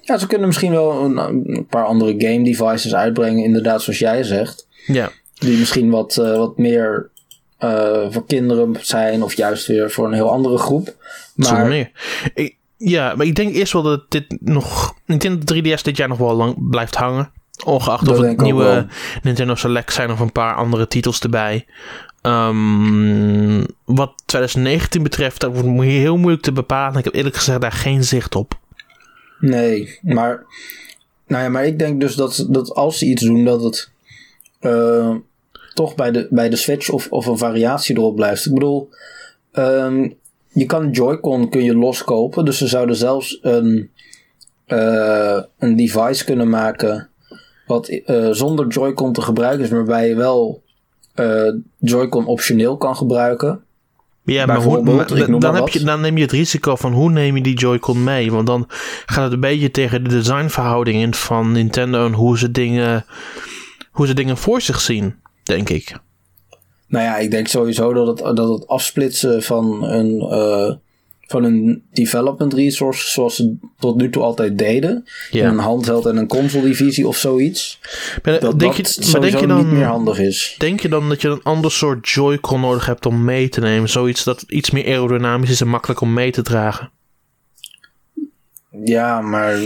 [0.00, 4.22] ja, ze kunnen misschien wel een, een paar andere game devices uitbrengen, inderdaad, zoals jij
[4.22, 4.66] zegt.
[4.92, 5.10] Ja.
[5.34, 7.10] Die misschien wat, eh, wat meer
[7.58, 10.94] eh, voor kinderen zijn, of juist weer voor een heel andere groep.
[11.34, 11.90] Maar meer.
[12.34, 14.94] Ik, ja, maar ik denk eerst wel dat dit nog...
[15.06, 17.30] Dat 3DS dit jaar nog wel lang blijft hangen.
[17.64, 18.86] Ongeacht Dat of het nieuwe.
[19.22, 21.66] Nintendo Select zijn of een paar andere titels erbij.
[22.20, 26.98] Ehm, wat 2019 betreft, dat wordt heel moeilijk te bepalen.
[26.98, 28.58] Ik heb eerlijk gezegd daar geen zicht op.
[29.40, 30.44] Nee, maar,
[31.26, 33.90] nou ja, maar ik denk dus dat, dat als ze iets doen, dat het
[34.60, 35.14] eh,
[35.74, 38.46] toch bij de, bij de Switch of, of een variatie erop blijft.
[38.46, 38.88] Ik bedoel,
[39.52, 40.08] ehm,
[40.52, 43.90] je kan Joy-Con kun je loskopen, dus ze zouden zelfs een,
[44.66, 47.08] eh, een device kunnen maken
[47.66, 50.62] wat eh, zonder Joy-Con te gebruiken is, maar waarbij je wel
[51.14, 53.60] eh, Joy-Con optioneel kan gebruiken.
[54.22, 55.06] Ja, maar hoe, maar
[55.40, 58.32] dan, heb je, dan neem je het risico van hoe neem je die Joy-Con mee.
[58.32, 58.64] Want dan
[59.06, 63.04] gaat het een beetje tegen de designverhouding in van Nintendo en hoe ze dingen,
[64.00, 65.98] hoe ze dingen voor zich zien, denk ik.
[66.88, 70.74] Nou ja, ik denk sowieso dat het, dat het afsplitsen van een, eh,
[71.20, 75.42] van een development resource, zoals ze tot nu toe altijd deden, Ja.
[75.42, 77.80] in een handheld en een console divisie of zoiets,
[78.22, 80.54] Maar dat denk, dat je, maar denk je dan, niet meer handig is.
[80.58, 83.88] Denk je dan dat je een ander soort Joy-Con nodig hebt om mee te nemen?
[83.88, 86.90] Zoiets dat iets meer aerodynamisch is en makkelijk om mee te dragen.
[88.84, 89.58] Ja, maar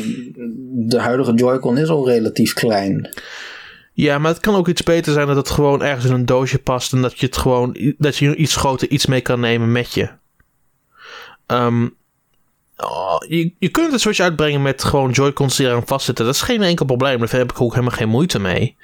[0.72, 3.08] de huidige Joy-Con is al relatief klein.
[3.96, 6.58] Ja, maar het kan ook iets beter zijn dat het gewoon ergens in een doosje
[6.58, 9.94] past en dat je het gewoon dat je iets groter iets mee kan nemen met
[9.94, 10.10] je.
[11.46, 11.88] Ehm,
[12.76, 16.24] oh, je, je kunt een Switch uitbrengen met gewoon Joy-Cons die eraan vastzitten.
[16.24, 17.18] Dat is geen enkel probleem.
[17.18, 18.76] Daar heb ik ook helemaal geen moeite mee.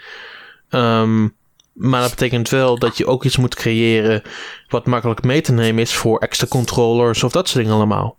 [0.68, 1.28] Ehm,
[1.72, 4.22] maar dat betekent wel dat je ook iets moet creëren
[4.68, 8.18] wat makkelijk mee te nemen is voor extra controllers of dat soort dingen allemaal.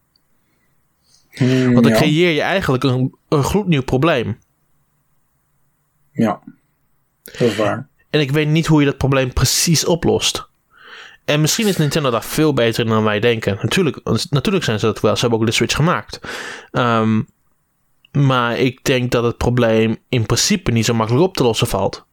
[1.32, 1.98] Hmm, Want dan ja.
[1.98, 4.38] creëer je eigenlijk een, een gloednieuw probleem.
[6.12, 6.42] ja,
[7.40, 7.88] dat is waar.
[8.10, 10.50] En ik weet niet hoe je dat probleem precies oplost.
[11.26, 13.58] En misschien is Nintendo daar veel beter in dan wij denken.
[13.62, 15.16] Natuurlijk, natuurlijk zijn ze dat wel.
[15.16, 16.20] Ze hebben ook de Switch gemaakt.
[16.72, 17.22] Ehm,
[18.12, 22.06] maar ik denk dat het probleem in principe niet zo makkelijk op te lossen valt.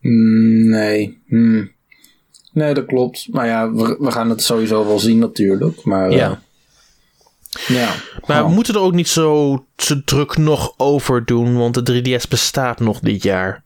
[0.00, 1.22] Hmm, nee.
[1.26, 1.70] Hmm.
[2.52, 3.26] Nee, dat klopt.
[3.30, 5.84] Maar ja, we, we gaan het sowieso wel zien natuurlijk.
[5.84, 6.30] Maar Ja.
[6.30, 7.94] eh, ja.
[8.26, 8.48] Maar Oh.
[8.48, 12.80] we moeten er ook niet zo te druk nog over doen, want de 3DS bestaat
[12.80, 13.62] nog dit jaar.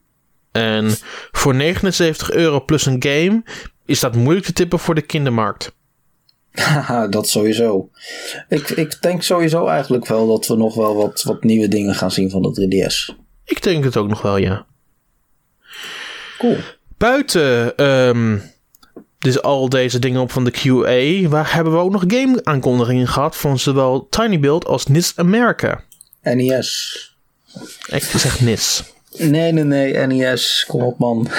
[0.52, 0.94] En
[1.30, 3.42] voor 79 euro plus een game
[3.86, 5.72] is dat moeilijk te tippen voor de kindermarkt.
[6.52, 7.90] Haha, dat sowieso.
[8.48, 12.10] Ik, ik denk sowieso eigenlijk wel dat we nog wel wat, wat nieuwe dingen gaan
[12.10, 13.14] zien van de 3DS.
[13.44, 14.66] Ik denk het ook nog wel, ja.
[16.38, 16.56] Cool.
[16.96, 17.74] Buiten
[19.22, 23.36] dus al deze dingen op van de QA, waar hebben we ook nog game-aankondigingen gehad
[23.36, 25.84] van zowel Tiny Build als NIS America.
[26.22, 27.16] NES.
[27.86, 28.82] Ik zeg NIS.
[29.18, 30.64] Nee, nee, nee, NES.
[30.68, 31.29] Kom op, man.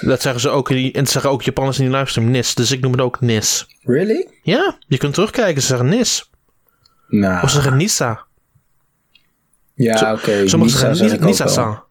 [0.00, 2.80] Dat zeggen ze ook, en dat zeggen ook Japanners in die livestream NIS, dus ik
[2.80, 3.66] noem het ook NIS.
[3.82, 4.28] Really?
[4.42, 6.30] Ja, je kunt terugkijken, ze zeggen NIS.
[7.08, 8.24] Nou, Of ze zeggen Nisa.
[9.74, 10.48] ja, oké.
[10.48, 11.82] Sommigen Nisa zeggen zeg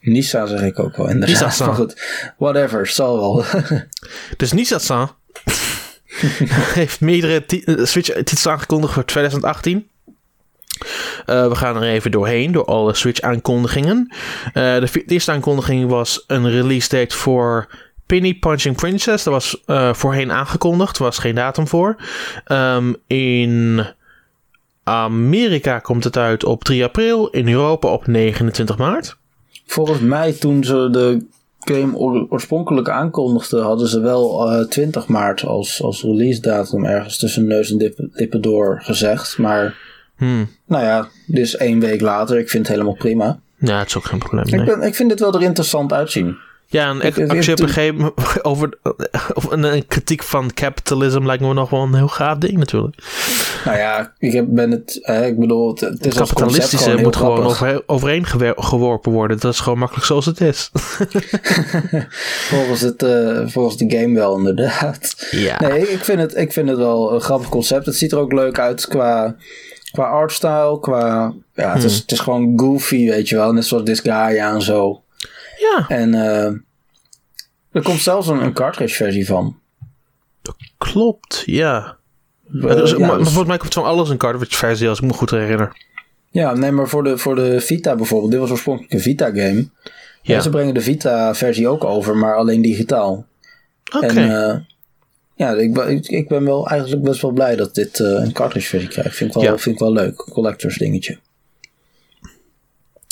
[0.00, 1.36] Nisa, zeg ik ook wel, inderdaad.
[1.36, 1.66] Nisa-san.
[1.66, 2.02] Maar goed,
[2.38, 3.44] whatever, zal wel.
[4.36, 5.10] Dus Nisa san
[6.74, 9.89] heeft meerdere eh, Switch-titels aangekondigd voor 2018.
[11.26, 14.12] Eh, we gaan er even doorheen, door alle Switch-aankondigingen.
[14.46, 17.68] Eh, de eerste aankondiging was een release date voor
[18.06, 19.24] Penny Punching Princess.
[19.24, 21.96] Dat was eh, voorheen aangekondigd, was geen datum voor.
[22.44, 23.84] Ehm, in
[24.84, 29.16] Amerika komt het uit op 3 april, in Europa op 29 maart.
[29.66, 31.26] Volgens mij, toen ze de
[31.60, 37.18] game oor- oorspronkelijk aankondigden, hadden ze wel eh 20 maart als, als release datum ergens
[37.18, 39.38] tussen neus en lippen door gezegd.
[39.38, 39.76] Maar,
[40.20, 40.48] Hmm.
[40.66, 42.38] nou ja, is één week later.
[42.38, 43.40] Ik vind het helemaal prima.
[43.58, 44.44] Ja, het is ook geen probleem.
[44.50, 44.60] nee.
[44.60, 46.36] Ik, ben, ik vind dit wel er interessant uitzien.
[46.66, 48.78] Ja, en Ik- actie op ik- een gegeven moment over
[49.48, 52.96] een, een kritiek van capitalism lijkt me nog wel een heel gaaf ding natuurlijk.
[53.64, 57.16] Nou ja, ik heb, ben het, eh, ik bedoel, het, het is Kapitalistische gewoon moet
[57.16, 59.38] gewoon over, overeen geworpen worden.
[59.40, 60.70] Dat is gewoon makkelijk zoals het is.
[62.50, 65.26] Volgens, het, eh, volgens de game wel, inderdaad.
[65.30, 65.60] Ja.
[65.60, 67.86] Nee, ik vind, het, ik vind het wel een grappig concept.
[67.86, 69.36] Het ziet er ook leuk uit qua,
[69.92, 71.34] qua artstyle, qua...
[71.54, 72.00] Ja, het, is, Hmm.
[72.00, 73.52] het is gewoon goofy, weet je wel.
[73.52, 75.02] Net zoals Disgaea en zo.
[75.58, 76.44] Ja, En eh,
[77.72, 79.58] er komt zelfs een, een cartridge versie van.
[80.78, 81.42] klopt.
[81.46, 81.96] Ja.
[82.46, 84.98] Maar dus- ja, maar, maar dus- volgens mij komt van alles een cartridge versie als
[85.00, 85.76] ik me goed herinner.
[86.30, 88.30] ja, nee, maar voor de, voor de Vita bijvoorbeeld.
[88.30, 89.68] Dit was oorspronkelijk een Vita game.
[90.22, 90.34] Ja.
[90.36, 93.26] En ze brengen de Vita-versie ook over, maar alleen digitaal.
[93.96, 94.06] Oké.
[94.06, 94.16] En
[94.48, 94.56] eh,
[95.40, 98.88] ja, ik, ben- ik, ben wel eigenlijk best wel blij dat dit eh, een cartridge-versie
[98.88, 99.16] krijgt.
[99.16, 99.58] Vind ik wel, Ja.
[99.58, 100.16] vind ik wel leuk.
[100.16, 101.18] Collectors dingetje.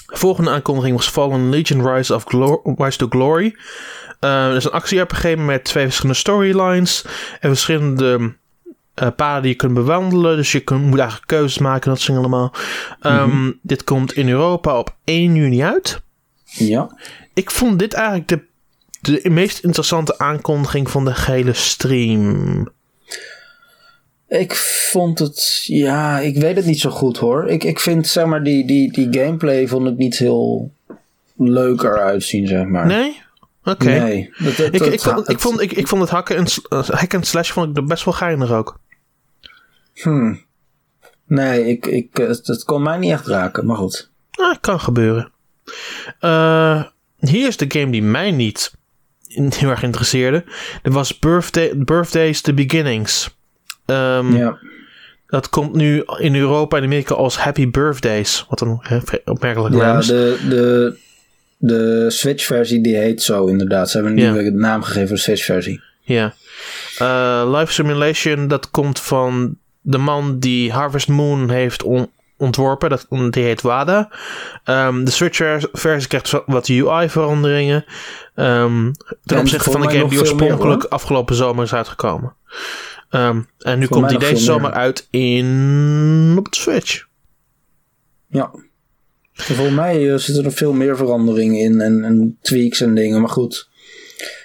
[0.07, 2.25] Volgende aankondiging was Fallen Legion Rise, of
[2.79, 3.55] Rise to Glory.
[4.21, 7.05] Dat is een actie-RPG met twee verschillende storylines
[7.41, 8.35] en verschillende
[8.95, 10.37] eh, paden die je kunt bewandelen.
[10.37, 12.53] Dus je kunt, moet eigenlijk keuzes maken, dat soort allemaal.
[13.01, 16.01] Ehm, Dit komt in Europa op 1 juni uit.
[16.45, 16.97] Ja.
[17.35, 18.41] Ik vond dit eigenlijk de,
[19.01, 22.69] de meest interessante aankondiging van de gehele stream.
[24.29, 24.55] Ik
[24.91, 27.49] vond het, ja, ik weet het niet zo goed hoor.
[27.49, 30.73] Ik, ik vind, zeg maar, die, die, die gameplay vond ik niet heel
[31.37, 32.87] leuk eruit zien, zeg maar.
[32.87, 33.23] Nee?
[33.65, 33.85] Oké.
[33.89, 34.31] Nee.
[34.39, 36.45] Dat- dat- Ik, dat- ik, vond, ik, het- vond, ik, ik vond het hacken en,
[36.69, 38.79] eh, hack en slash vond ik er best wel geinig ook.
[39.95, 40.41] Hmm.
[41.27, 44.11] Nee, ik, ik, eh, het, het kon mij niet echt raken, maar goed.
[44.31, 45.31] Ah, kan gebeuren.
[46.21, 46.85] Eh,
[47.19, 48.73] hier is de game die mij niet
[49.29, 50.45] heel erg interesseerde.
[50.83, 53.37] Dat was Birthday, Birthdays The Beginnings.
[53.87, 54.59] Ehm, Ja.
[55.27, 58.47] Dat komt nu in Europa en Amerika als Happy Birthdays.
[58.49, 58.81] Wat een
[59.25, 60.97] opmerkelijke naam Ja, de, de,
[61.57, 63.91] de Switch-versie die heet zo inderdaad.
[63.91, 64.33] Ze hebben een Ja.
[64.33, 65.81] nieuwe naam gegeven voor de Switch-versie.
[66.01, 66.35] Ja.
[66.99, 72.91] Eh, Life Simulation, dat komt van de man die Harvest Moon heeft on- ontworpen.
[72.91, 74.11] Dat, die heet Wada.
[74.65, 77.85] Ehm, de Switch-versie krijgt wa- wat UI-veranderingen.
[78.35, 78.93] Ehm,
[79.25, 82.35] ten En opzichte van de game die oorspronkelijk afgelopen zomer is uitgekomen.
[83.11, 84.79] Ehm, en nu Voor komt die deze zomer meer.
[84.79, 87.07] uit in op de Switch.
[88.29, 88.51] Ja.
[89.49, 93.21] En volgens mij eh, zitten er veel meer veranderingen in en, en tweaks en dingen.
[93.21, 93.69] Maar goed,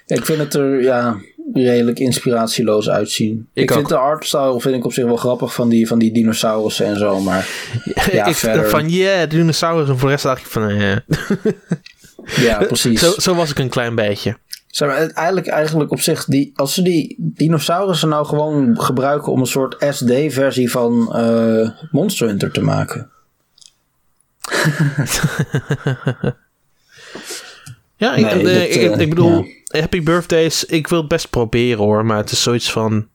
[0.05, 1.17] ik vind het er ja,
[1.53, 3.47] redelijk inspiratieloos uitzien.
[3.53, 6.85] Ik vind de artstyle vind ik op zich wel grappig van die, van die dinosaurussen
[6.85, 7.19] en zo.
[7.19, 7.47] Maar
[8.11, 8.69] Ja, ik verder.
[8.69, 9.89] van yeah, dinosaurus.
[9.89, 10.97] En voor de rest dacht ik van eh.
[12.45, 12.99] ja, precies.
[12.99, 14.37] zo, zo was ik een klein beetje.
[14.67, 19.39] Zeg maar, eigenlijk, eigenlijk op zich, die, als ze die dinosaurussen nou gewoon gebruiken om
[19.39, 23.09] een soort SD-versie van eh, Monster Hunter te maken.
[28.03, 29.45] Ja, ik, Nee, dit, ik, eh, ik bedoel,
[29.79, 33.07] Happy Birthdays, ik wil het best proberen hoor, maar het is zoiets van...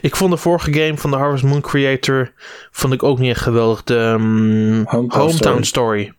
[0.00, 2.32] Ik vond de vorige game van de Harvest Moon creator,
[2.70, 3.82] vond ik ook niet echt geweldig.
[3.84, 5.64] De ehm, Hometown Hometown Story.
[5.64, 6.12] Story.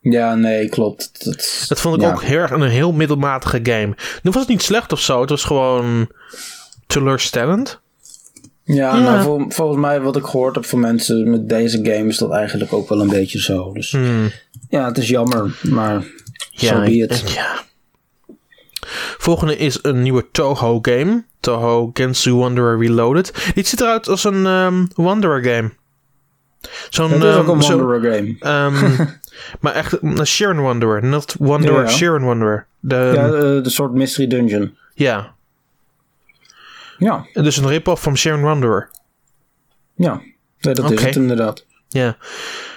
[0.00, 1.24] Ja, nee, klopt.
[1.24, 2.10] Dat, Dat vond ik ja.
[2.12, 3.94] ook heel erg een heel middelmatige game.
[4.22, 6.08] Nu was het niet slecht of zo, het was gewoon
[6.86, 7.80] teleurstellend.
[8.64, 9.00] Ja, Ja.
[9.02, 12.30] maar vol- volgens mij wat ik gehoord heb van mensen met deze game is dat
[12.32, 13.72] eigenlijk ook wel een beetje zo.
[13.72, 14.30] Dus Hmm.
[14.68, 16.04] ja, het is jammer, maar
[16.50, 17.62] Ja, zo be ik- ja.
[19.18, 21.24] Volgende is een nieuwe Toho game.
[21.40, 23.52] Toho Gensu Wanderer Reloaded.
[23.54, 25.70] Dit ziet eruit als een ehm, Wanderer game.
[26.90, 27.10] Zo'n...
[27.10, 28.36] Het is ook ehm, een zo- Wanderer game.
[28.40, 29.04] ehm,
[29.60, 31.04] maar echt een Sharon Wanderer.
[31.04, 31.88] Not Wanderer, Ja, ja.
[31.88, 32.66] Sharon Wanderer.
[32.80, 33.26] De, ja, ja.
[33.26, 34.76] eh, de soort Mystery Dungeon.
[34.94, 35.34] Ja,
[37.32, 38.90] Dus een rip-off van Sharon Wanderer.
[39.94, 40.20] ja.
[40.60, 41.66] Nee, dat is het inderdaad.
[41.88, 42.16] Ja.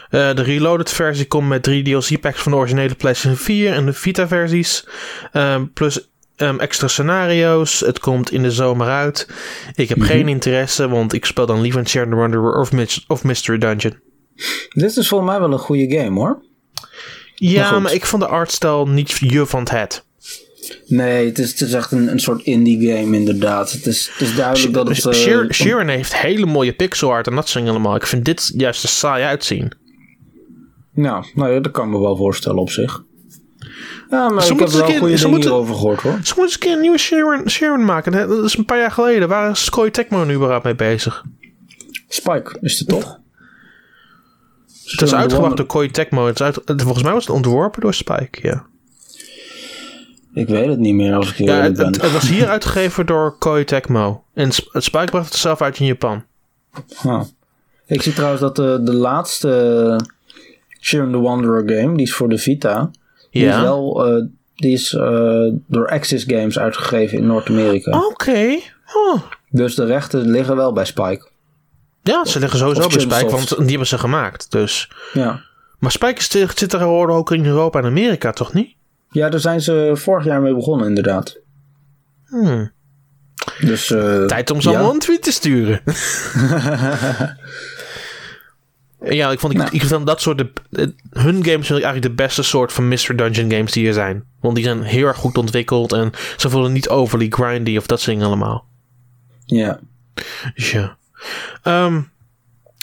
[0.10, 3.86] Eh, de Reloaded versie komt met drie DLC packs van de originele PlayStation 4 en
[3.86, 4.86] de Vita versies.
[5.32, 7.80] Ehm, plus ehm, extra scenario's.
[7.80, 9.28] Het komt in de zomer uit.
[9.76, 10.08] Ik heb Mhm.
[10.08, 12.70] geen interesse, want ik speel dan liever Wanderer of,
[13.08, 14.00] of Mystery Dungeon.
[14.70, 16.41] Dit is volgens mij wel een goede game hoor.
[17.36, 20.06] Ja, Maar ik vond de artstyle niet je van het het.
[20.88, 23.72] Nee, het is, het is echt een, een soort indie game inderdaad.
[23.72, 25.06] Het is, het is duidelijk dat het...
[25.06, 27.96] eh, Sharon, Sharon heeft hele mooie pixel art en dat soort dingen allemaal.
[27.96, 29.72] Ik vind dit juist er saai uitzien.
[30.98, 33.04] Nou ja, dat kan ik me wel voorstellen op zich.
[34.10, 36.12] Ja, maar Ze ik heb wel keer- goede ze dingen moeten- hierover gehoord hoor.
[36.12, 38.14] Ze moeten eens een keer een nieuwe Sharon, Sharon maken.
[38.14, 38.28] hè?
[38.28, 39.28] Dat is een paar jaar geleden.
[39.28, 41.24] Waar is Tecmo nu überhaupt mee bezig?
[42.08, 43.20] Spike is het toch?
[44.86, 46.26] Het is uitgebracht door Koei Tecmo.
[46.26, 48.66] Het is uit, volgens mij was het ontworpen door Spike, ja.
[50.34, 51.86] Ik weet het niet meer als ik heel Ja, het, ben.
[51.86, 54.24] het, het was hier uitgegeven door Koei Tecmo.
[54.34, 56.24] En Spike bracht het zelf uit in Japan.
[57.04, 57.22] Ah.
[57.86, 60.00] Ik zie trouwens dat de, de laatste
[60.80, 62.91] Sharon the Wanderer game, die is voor de Vita,
[63.32, 63.61] die is Ja.
[63.61, 64.23] wel eh,
[64.55, 67.99] die is, eh, door Axis Games uitgegeven in Noord-Amerika.
[68.05, 68.59] Oké.
[69.49, 71.28] Dus de rechten liggen wel bij Spike.
[72.03, 74.51] Ja, ze liggen sowieso Of bij Spike, want die hebben ze gemaakt.
[74.51, 74.91] Dus.
[75.13, 75.41] Ja.
[75.80, 78.75] Maar Spike is- zit er tegenwoordig ook in Europa en Amerika, toch niet?
[79.11, 81.38] ja, daar zijn ze vorig jaar mee begonnen inderdaad.
[82.25, 82.71] Hmm.
[83.59, 84.75] Dus, eh, Tijd om ze ja.
[84.75, 85.82] allemaal een tweet te sturen.
[89.06, 89.70] ja, ik vond, ik, Nou.
[89.74, 90.38] ik vind dat soort...
[90.38, 90.88] De, eh,
[91.24, 93.16] hun games vind ik eigenlijk de beste soort van Mr.
[93.16, 94.24] Dungeon games die er zijn.
[94.41, 98.00] Want die zijn heel erg goed ontwikkeld en ze voelen niet overly grindy of dat
[98.00, 98.66] soort dingen allemaal.
[99.45, 99.80] Ja.
[100.54, 100.98] Dus ja.
[101.64, 102.02] Ehm,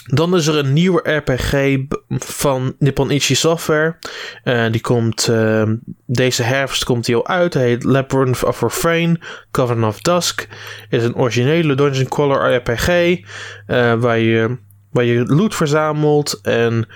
[0.05, 1.77] Dan is er een nieuwe RPG
[2.09, 3.95] van Nippon Ichi Software.
[4.43, 5.69] Uh, die komt uh,
[6.05, 7.53] deze herfst komt die al uit.
[7.53, 10.47] Hij heet Labyrinth of Refrain, Covenant of Dusk.
[10.89, 14.57] Is een originele dungeon crawler RPG uh, waar je
[14.95, 16.87] waar je loot verzamelt en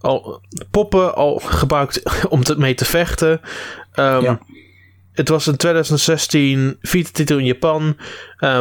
[0.00, 0.40] al
[0.70, 3.40] poppen al gebruikt om te, mee te vechten.
[3.94, 4.40] Um, ja.
[5.12, 6.78] Het was in 2016
[7.12, 7.96] titel in Japan.
[8.40, 8.60] Uh,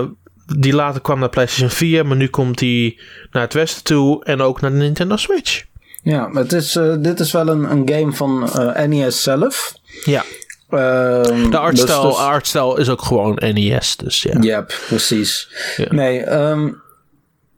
[0.57, 2.99] die later kwam naar PlayStation 4, maar nu komt die
[3.32, 5.63] naar het westen toe en ook naar de Nintendo Switch.
[6.03, 9.73] Ja, het is, uh, dit is wel een, een game van uh, NES zelf.
[10.03, 10.23] Ja.
[10.69, 12.88] Um, de artstijl, dus, dus...
[12.88, 14.38] is ook gewoon NES, dus ja.
[14.41, 15.49] Ja, precies.
[15.77, 15.86] Ja.
[15.89, 16.82] Nee, um,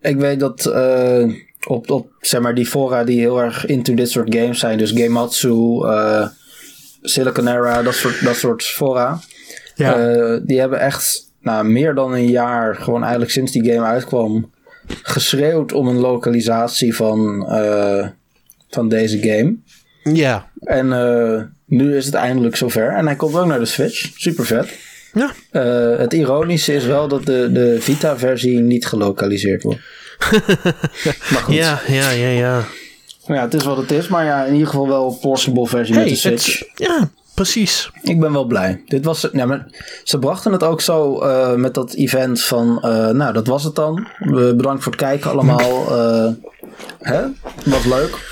[0.03, 1.33] ik weet dat uh,
[1.67, 4.91] op, op zeg maar, die fora die heel erg into dit soort games zijn, dus
[4.91, 6.27] Gameatsu, uh,
[7.01, 9.19] Silicon Era, dat soort, dat soort fora,
[9.75, 9.97] ja.
[9.97, 14.51] uh, die hebben echt nou, meer dan een jaar, gewoon eigenlijk sinds die game uitkwam,
[14.87, 17.47] geschreeuwd om een lokalisatie van,
[18.69, 19.55] van deze game.
[20.03, 20.49] Ja.
[20.59, 20.87] En
[21.65, 22.89] nu is het eindelijk zover.
[22.89, 24.11] En hij komt ook naar de Switch.
[24.15, 24.77] Super vet.
[25.13, 25.31] Ja.
[25.51, 29.79] Uh, het ironische is wel dat de, de Vita-versie niet gelokaliseerd wordt.
[31.31, 31.55] maar goed.
[31.55, 32.63] Ja, ja, ja, ja.
[33.27, 35.95] Ja, het is wat het is, maar ja, in ieder geval wel een portable versie
[35.95, 36.59] hey, met de Switch.
[36.59, 37.91] Het, ja, precies.
[38.01, 38.83] Ik ben wel blij.
[38.85, 39.65] Dit was, ja, maar
[40.03, 43.75] ze brachten het ook zo uh, met dat event van, uh, nou, dat was het
[43.75, 44.07] dan.
[44.55, 45.91] bedankt voor het kijken allemaal.
[46.99, 47.21] hè?
[47.65, 48.31] Was leuk.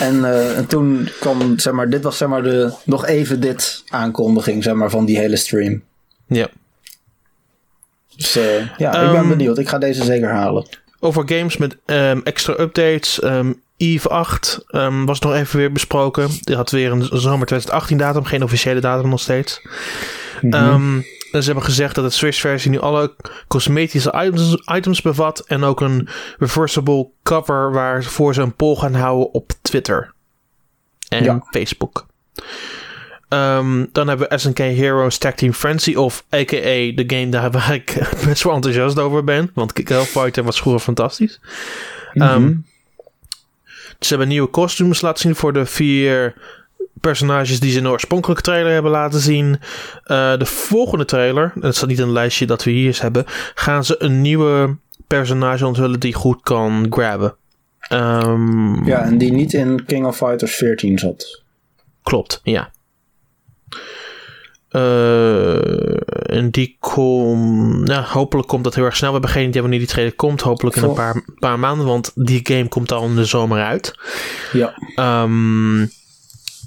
[0.00, 3.82] En, uh, en toen kwam, zeg maar, dit was zeg maar de, nog even dit
[3.88, 5.82] aankondiging, zeg maar, van die hele stream.
[6.28, 6.48] Ja.
[8.16, 9.58] Dus uh, ja, um, ik ben ehm, benieuwd.
[9.58, 10.66] Ik ga deze zeker halen.
[11.00, 13.22] Over games met um, extra updates.
[13.22, 16.28] Um, Eve 8 um, was nog even weer besproken.
[16.40, 19.60] Die had weer een zomer 2018 datum, geen officiële datum nog steeds.
[20.40, 21.02] Mm -hmm.
[21.30, 23.14] ze hebben gezegd dat de Switch-versie nu alle
[23.48, 25.40] cosmetische items, items, bevat.
[25.40, 26.08] En ook een
[26.38, 30.12] reversible cover waarvoor ze een poll gaan houden op Twitter
[31.08, 31.42] en ja.
[31.50, 32.06] Facebook.
[33.28, 36.92] Um, dan hebben we SNK Heroes Tag Team Frenzy, of a.k.a.
[36.94, 39.50] de game daar waar ik best wel enthousiast over ben.
[39.54, 39.72] Want
[40.06, 41.40] Fighter was vroeger fantastisch.
[42.12, 42.44] Mm -hmm.
[42.44, 42.66] um,
[43.98, 46.34] ze hebben nieuwe costumes laten zien voor de vier
[47.00, 49.46] personages die ze in de oorspronkelijke trailer hebben laten zien.
[49.46, 49.58] Uh,
[50.38, 53.24] de volgende trailer, en dat staat niet in een lijstje dat we hier hebben,
[53.54, 54.76] gaan ze een nieuwe
[55.06, 57.34] personage onthullen die goed kan grabben.
[57.92, 61.42] Um, ja, en die niet in King of Fighters 14 zat.
[62.02, 62.70] Klopt, ja.
[64.72, 67.86] Uh, en die komt.
[67.86, 69.08] Nou, hopelijk komt dat heel erg snel.
[69.08, 70.40] We hebben geen idee wanneer die trailer komt.
[70.40, 71.86] Hopelijk in een paar, paar maanden.
[71.86, 73.98] Want die game komt al in de zomer uit.
[74.52, 74.74] Ja.
[75.22, 75.90] Um,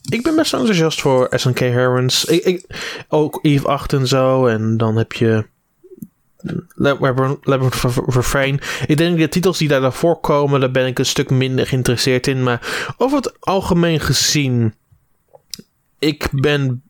[0.10, 2.26] ik ben best enthousiast voor SNK Herons.
[2.26, 2.66] Ik, ik,
[3.08, 4.46] ook Eve 8 en zo.
[4.48, 5.46] En dan heb je.
[6.76, 8.60] Labyrinth Refrain.
[8.88, 12.28] Ik denk de titels die daar daarvoor komen, daar ben ik een stuk minder geïnteresseerd
[12.28, 12.44] in.
[12.44, 14.74] Maar over het algemeen gezien,
[16.00, 16.84] ik ben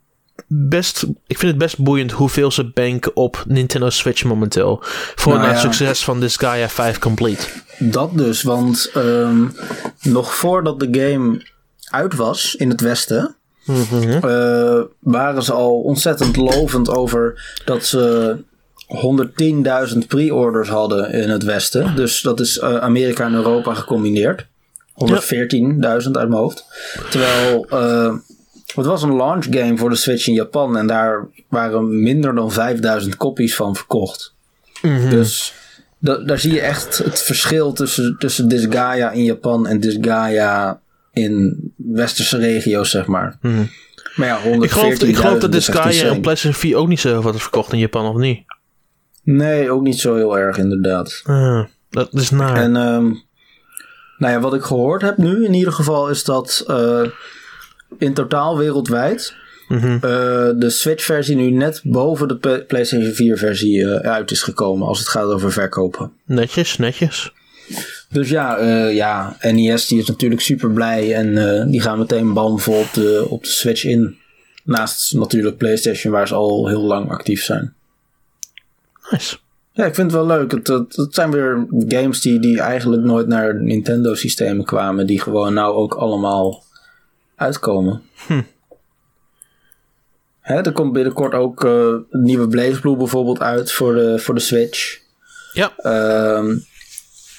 [0.54, 4.80] best, ik vind het best boeiend hoeveel ze banken op Nintendo Switch momenteel.
[5.16, 5.62] Voor nou, het ja.
[5.62, 7.48] succes van Disgaea 5 Complete.
[7.80, 9.56] Dat dus, want um,
[10.02, 11.42] nog voordat de game
[11.90, 13.36] uit was in het Westen,
[13.66, 14.20] mm -hmm.
[14.26, 18.36] uh, waren ze al ontzettend lovend over dat ze
[19.94, 21.96] 110.000 pre-orders hadden in het Westen.
[21.96, 24.46] Dus dat is uh, Amerika en Europa gecombineerd.
[24.46, 24.48] 114.000
[25.80, 25.90] ja.
[25.90, 26.66] uit mijn hoofd.
[27.10, 28.14] Terwijl uh,
[28.76, 32.52] het was een launch game voor de Switch in Japan en daar waren minder dan
[32.52, 34.34] 5000 kopies van verkocht.
[34.82, 35.10] Mm -hmm.
[35.10, 35.54] Dus
[36.00, 40.80] daar zie je echt het verschil tussen, tussen Disgaea in Japan en Disgaea
[41.14, 43.38] in westerse regio's, zeg maar.
[43.42, 43.70] Mm -hmm.
[44.16, 47.22] Maar ja, 114 Ik geloof, ik geloof dat Disgaea op PlayStation 4 ook niet zo
[47.22, 48.44] wat verkocht in Japan, of niet?
[49.24, 51.22] Nee, ook niet zo heel erg, inderdaad.
[51.26, 52.56] Uh, dat is naar.
[52.56, 53.24] En um,
[54.18, 57.06] nou ja, wat ik gehoord heb nu in ieder geval is dat uh,
[57.98, 59.36] in totaal wereldwijd
[59.68, 59.94] mm -hmm.
[59.94, 60.02] uh,
[60.56, 65.26] de Switch-versie nu net boven de PlayStation 4-versie uh, uit is gekomen als het gaat
[65.26, 66.12] over verkopen.
[66.26, 67.32] Netjes, netjes.
[68.10, 72.80] Dus ja, uh, ja NES die is natuurlijk super blij en die gaan meteen bamvol
[72.80, 74.20] op de, op de Switch in.
[74.64, 77.74] Naast natuurlijk PlayStation waar ze al heel lang actief zijn.
[79.10, 79.38] Nice.
[79.74, 80.52] Ja, ik vind het wel leuk.
[80.52, 85.08] Het, het, het, zijn weer games die, die eigenlijk nooit naar Nintendo-systemen kwamen.
[85.08, 86.64] Die gewoon nou ook allemaal
[87.42, 88.02] uitkomen.
[88.28, 88.42] Hm.
[90.40, 91.72] Hè, er komt binnenkort ook uh,
[92.10, 95.00] een nieuwe BlazBlue bijvoorbeeld uit voor de, voor de Switch.
[95.54, 95.72] Ja.
[96.38, 96.66] Um,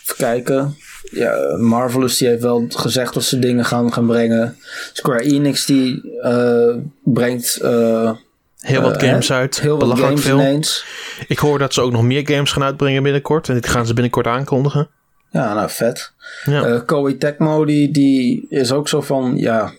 [0.03, 0.77] even kijken.
[1.11, 4.57] Ja, Marvelous die heeft wel gezegd dat ze dingen gaan, gaan brengen.
[4.93, 7.59] Square Enix die uh, brengt...
[7.63, 8.13] Uh,
[8.61, 9.61] heel wat games uit.
[9.61, 10.39] Heel wat games veel.
[10.39, 10.85] ineens.
[11.29, 13.49] Ik hoor dat ze ook nog meer games gaan uitbrengen binnenkort.
[13.49, 14.89] En dit gaan ze binnenkort aankondigen.
[15.31, 16.13] Ja, nou vet.
[16.45, 16.65] Ja.
[16.65, 19.73] Eh Koei Tecmo die, die is ook zo van, ja,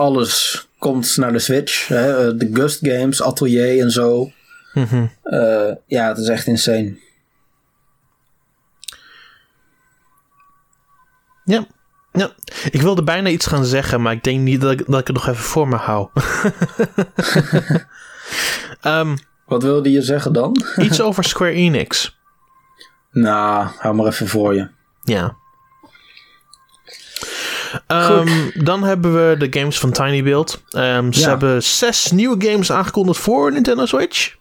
[0.00, 1.88] alles komt naar de Switch.
[1.88, 2.28] Hè?
[2.28, 4.30] eh, De Gust Games, Atelier en zo.
[4.74, 5.06] Mhm.
[5.22, 6.98] Eh, ja, het is echt insane.
[11.44, 11.66] Ja.
[12.12, 12.30] ja.
[12.70, 15.16] Ik wilde bijna iets gaan zeggen, maar ik denk niet dat ik, dat ik het
[15.16, 16.08] nog even voor me hou.
[18.80, 20.62] Ehm, Wat wilde je zeggen dan?
[20.76, 22.18] iets over Square Enix.
[23.10, 24.68] nou, hou maar even voor je.
[25.02, 25.36] Ja.
[27.86, 30.62] Ehm, dan hebben we de games van Tiny Build.
[30.70, 31.28] Ehm, ze Ja.
[31.28, 34.38] hebben zes nieuwe games aangekondigd voor Nintendo Switch.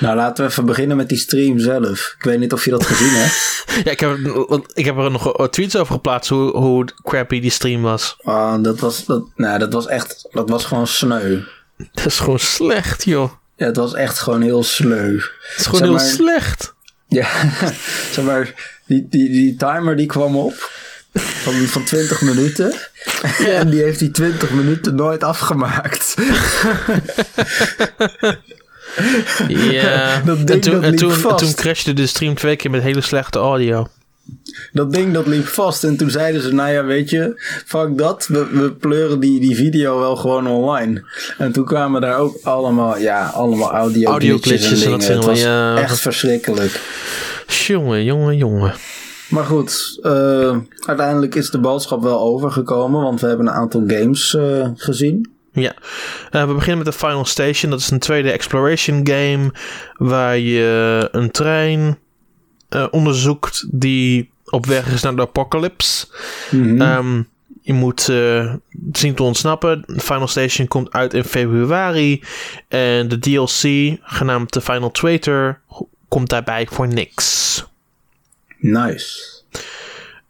[0.00, 2.14] Nou, laten we even beginnen met die stream zelf.
[2.18, 3.64] Ik weet niet of je dat gezien hebt.
[3.84, 4.16] Ja, ik heb,
[4.74, 8.16] ik heb er nog tweets over geplaatst hoe, hoe crappy die stream was.
[8.22, 11.38] Ah, dat was, dat, nou, dat was echt, dat was gewoon sneu.
[11.92, 13.30] Dat is gewoon slecht, joh.
[13.56, 15.14] Ja, het was echt gewoon heel sleu.
[15.14, 16.74] Het is gewoon Zeg heel maar- slecht.
[17.08, 17.28] Ja,
[18.12, 18.54] zeg maar,
[18.86, 20.70] die, die, die timer die kwam op
[21.20, 22.74] van, van 20 minuten.
[23.46, 26.14] En die heeft die 20 minuten nooit afgemaakt.
[29.48, 30.20] Ja.
[30.24, 31.38] Dat ding en toen, dat en liep toen, vast.
[31.38, 33.88] toen crashte de stream twee keer met hele slechte audio.
[34.72, 35.84] Dat ding dat liep vast.
[35.84, 38.26] En toen zeiden ze, nou ja, weet je, fuck dat.
[38.26, 41.04] We, we pleuren die, die video wel gewoon online.
[41.38, 45.08] En toen kwamen daar ook allemaal, ja, allemaal audio, Audio glitches en en dat.
[45.08, 45.76] Het was ja.
[45.76, 46.80] echt verschrikkelijk.
[47.46, 48.74] Jongen, jongen, jongen.
[49.28, 50.56] Maar goed, eh,
[50.86, 53.02] uiteindelijk is de boodschap wel overgekomen.
[53.02, 55.30] Want we hebben een aantal games eh, gezien.
[55.52, 55.74] Ja,
[56.30, 57.70] Eh, we beginnen met de Final Station.
[57.70, 59.52] Dat is een 2D exploration game
[59.96, 61.98] waar je een trein
[62.90, 66.06] onderzoekt die op weg is naar de apocalypse.
[66.50, 66.80] Mhm.
[66.80, 67.22] Ehm,
[67.62, 68.00] je moet
[68.92, 69.84] zien te ontsnappen.
[69.96, 72.22] Final Station komt uit in februari.
[72.68, 75.60] En de DLC, genaamd The Final Traitor,
[76.08, 77.64] komt daarbij voor niks.
[78.58, 79.36] Nice.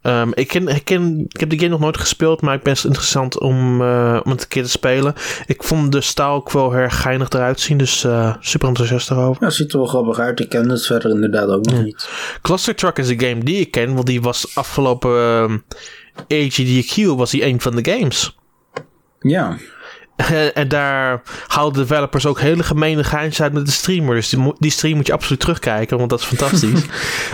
[0.03, 2.72] Ehm, ik, ken, ik, ken, ik heb de game nog nooit gespeeld, maar ik ben
[2.72, 5.14] het interessant om, eh, om het een keer te spelen.
[5.47, 9.43] Ik vond de staal ook wel erg geinig eruit zien, dus eh, super enthousiast erover.
[9.45, 10.41] Ja, ziet er wel grappig uit.
[10.41, 12.09] Ik ken het verder inderdaad ook nog niet.
[12.43, 15.59] Cluster Truck is een game die ik ken, want die was afgelopen ehm,
[16.29, 18.37] AGDQ was die een van de games.
[19.20, 19.57] Ja,
[20.18, 24.14] En, en daar haalden developers ook hele gemene geintjes uit met de streamer.
[24.14, 26.82] Dus die, stream moet je absoluut terugkijken, want dat is fantastisch.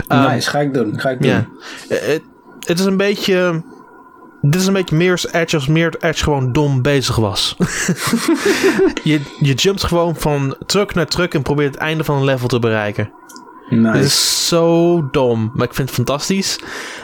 [0.08, 0.50] Ehm, nice.
[0.50, 1.00] Ga ik doen.
[1.00, 1.30] Ga ik doen.
[1.30, 1.46] Ja.
[1.88, 2.22] Eh, Het,
[2.60, 3.62] het is een beetje.
[4.40, 7.56] Dit is een beetje Mirror's Edge als Mirror's Edge gewoon dom bezig was.
[9.04, 12.48] je, je jumpt gewoon van truck naar truck en probeert het einde van een level
[12.48, 13.12] te bereiken.
[13.68, 13.96] Nice.
[13.96, 16.60] Het is zo dom, maar ik vind het fantastisch.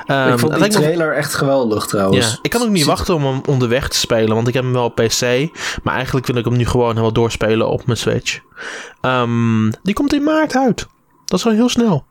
[0.07, 2.31] Ehm, ik het vond die trailer echt geweldig trouwens.
[2.31, 4.73] ja, ik kan ook niet wachten om hem onderweg te spelen, want ik heb hem
[4.73, 5.49] wel op PC.
[5.83, 8.41] Maar eigenlijk wil ik hem nu gewoon helemaal doorspelen op mijn Switch.
[9.01, 10.87] Ehm, die komt in maart uit.
[11.25, 12.05] Dat is wel heel snel.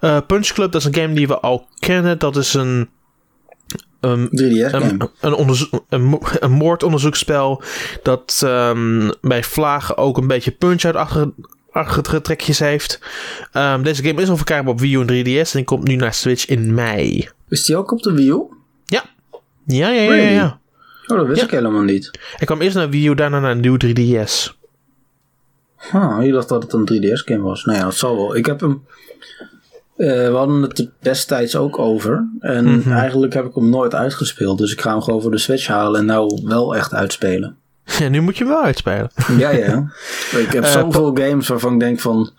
[0.00, 2.18] Eh, Punch Club, dat is een game die we al kennen.
[2.18, 2.90] Dat is een,
[4.00, 4.84] een, 3DS game.
[4.84, 7.62] een, een, een, een moordonderzoekspel.
[8.02, 11.32] Dat ehm, bij vlagen ook een beetje punch-uit-achtige
[12.22, 12.98] trekjes heeft.
[13.52, 15.50] Ehm, deze game is al verkrijgbaar op Wii U en 3DS.
[15.52, 17.28] En die komt nu naar Switch in mei.
[17.48, 18.42] Is die ook op de Wii U?
[18.84, 19.02] Ja,
[19.66, 20.30] ja, ja, ja.
[20.30, 20.58] Ja.
[21.06, 21.44] Oh, dat wist Ja.
[21.46, 22.10] ik helemaal niet.
[22.38, 24.52] Ik kwam eerst naar Wii U, daarna naar een nieuw 3DS.
[25.92, 27.64] Huh, je dacht dat het een 3DS game was.
[27.64, 28.36] Nou ja, dat zal wel.
[28.36, 28.82] Ik heb hem...
[29.96, 32.28] eh, we hadden het er destijds ook over.
[32.40, 32.90] En Mhm.
[32.92, 34.58] eigenlijk heb ik hem nooit uitgespeeld.
[34.58, 37.56] Dus ik ga hem gewoon voor de Switch halen en nou wel echt uitspelen.
[37.98, 39.10] Ja, nu moet je hem wel uitspelen.
[39.38, 39.90] Ja, ja.
[40.38, 42.30] ik heb Eh, zoveel games waarvan ik denk van...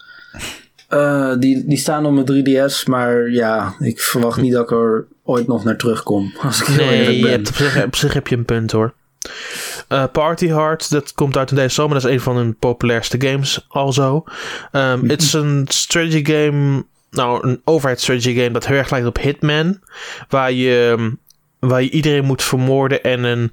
[0.87, 5.05] eh, die, die staan op mijn 3DS, maar ja, ik verwacht niet dat ik er
[5.23, 6.33] ooit nog naar terugkom.
[6.41, 7.31] Als ik heel Nee, ben.
[7.31, 8.93] hebt op, zich, op zich heb je een punt hoor.
[9.87, 11.93] Eh, Party Hard, dat komt uit in deze zomer.
[11.93, 14.23] Dat is een van hun populairste games al zo.
[14.71, 19.07] Ehm, Het is een strategy game, nou een overhead strategy game dat heel erg lijkt
[19.07, 19.79] op Hitman.
[20.29, 21.09] Waar je, ehm,
[21.67, 23.51] waar je iedereen moet vermoorden en een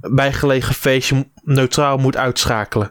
[0.00, 2.90] bijgelegen feestje neutraal moet uitschakelen.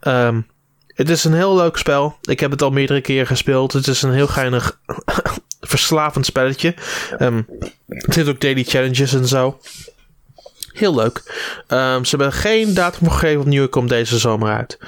[0.00, 0.40] Ehm,
[0.86, 2.16] het is een heel leuk spel.
[2.22, 3.72] Ik heb het al meerdere keren gespeeld.
[3.72, 4.80] Het is een heel geinig,
[5.60, 6.74] verslavend spelletje.
[7.18, 7.42] Ehm,
[7.88, 9.60] het heeft ook daily challenges en zo.
[10.72, 11.22] Heel leuk.
[11.66, 13.62] Ehm, ze hebben geen datum gegeven opnieuw.
[13.62, 14.78] Het komt deze zomer uit.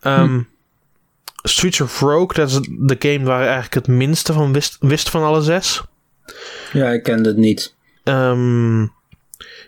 [0.00, 0.40] Ehm,
[1.42, 5.10] Streets of Rogue, dat is de game waar ik eigenlijk het minste van wist, wist
[5.10, 5.82] van alle zes.
[6.72, 7.74] Ja, ik kende het niet.
[8.04, 8.80] Ehm,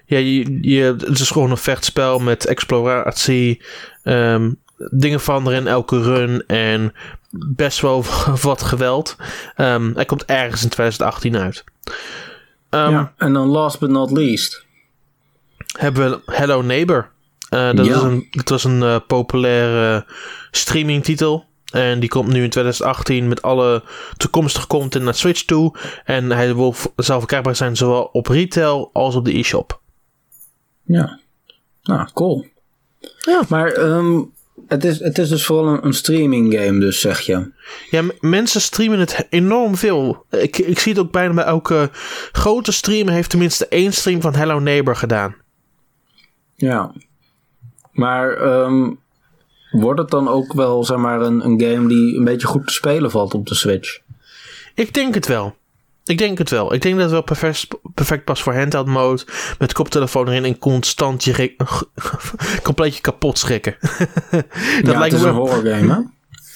[0.06, 3.62] ja, je, je, het is gewoon een vechtspel met exploratie.
[4.02, 4.50] ehm,
[4.90, 6.46] dingen veranderen in elke run.
[6.46, 6.94] En
[7.30, 8.04] best wel
[8.42, 9.16] wat geweld.
[9.56, 11.64] Ehm, hij komt ergens in 2018 uit.
[12.70, 14.64] Ja, en dan last but not least.
[15.78, 17.10] hebben we Hello Neighbor.
[17.48, 17.94] Eh, dat, Ja.
[17.96, 20.06] is een, dat was een eh, populaire
[20.50, 21.44] streamingtitel.
[21.74, 23.82] En die komt nu in 2018 met alle
[24.16, 25.74] toekomstige content naar Switch toe.
[26.04, 29.80] En hij wil, zal verkrijgbaar zijn zowel op retail als op de e-shop.
[30.82, 31.18] Ja.
[31.82, 32.46] Nou, cool.
[33.18, 33.42] Ja.
[33.48, 34.20] Maar ehm,
[34.68, 37.50] het, is, het is dus vooral een, een streaming game, dus zeg je.
[37.90, 40.24] Ja, mensen streamen het enorm veel.
[40.30, 41.90] Ik, ik zie het ook bijna bij elke
[42.32, 45.34] grote streamer heeft tenminste één stream van Hello Neighbor gedaan.
[46.54, 46.92] Ja.
[47.92, 48.90] Maar ehm,
[49.80, 52.72] wordt het dan ook wel, zeg maar, een, een game die een beetje goed te
[52.72, 53.98] spelen valt op de Switch?
[54.74, 55.56] Ik denk het wel.
[56.04, 56.74] Ik denk het wel.
[56.74, 59.22] Ik denk dat het wel perfect, perfect past voor handheld mode.
[59.58, 61.54] Met koptelefoon erin en constant je
[62.62, 63.76] compleet je kapot schrikken.
[64.30, 64.44] dat
[64.82, 66.00] ja, het is me- een horror game, hè?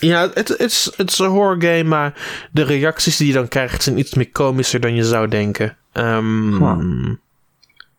[0.06, 2.14] Ja, het, het, is, het is een horror game, maar
[2.52, 5.76] de reacties die je dan krijgt zijn iets meer komischer dan je zou denken.
[5.92, 7.12] Ehm, Huh.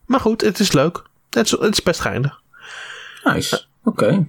[0.06, 1.04] Maar goed, het is leuk.
[1.30, 2.42] Het is, het is best geinig.
[3.24, 3.66] Nice.
[3.84, 4.28] Oké.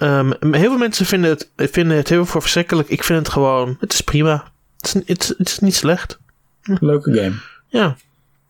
[0.00, 2.88] Ehm, heel veel mensen vinden het, vinden het heel veel verschrikkelijk.
[2.88, 4.44] Ik vind het gewoon, het is prima.
[4.76, 6.18] Het is, het is, het is niet slecht.
[6.62, 7.34] Leuke game.
[7.66, 7.96] Ja.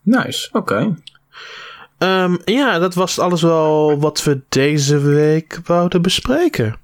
[0.01, 0.49] Nice.
[0.51, 0.95] Oké.
[1.97, 6.75] Ehm, ja, dat was alles wel wat we deze week wouden bespreken.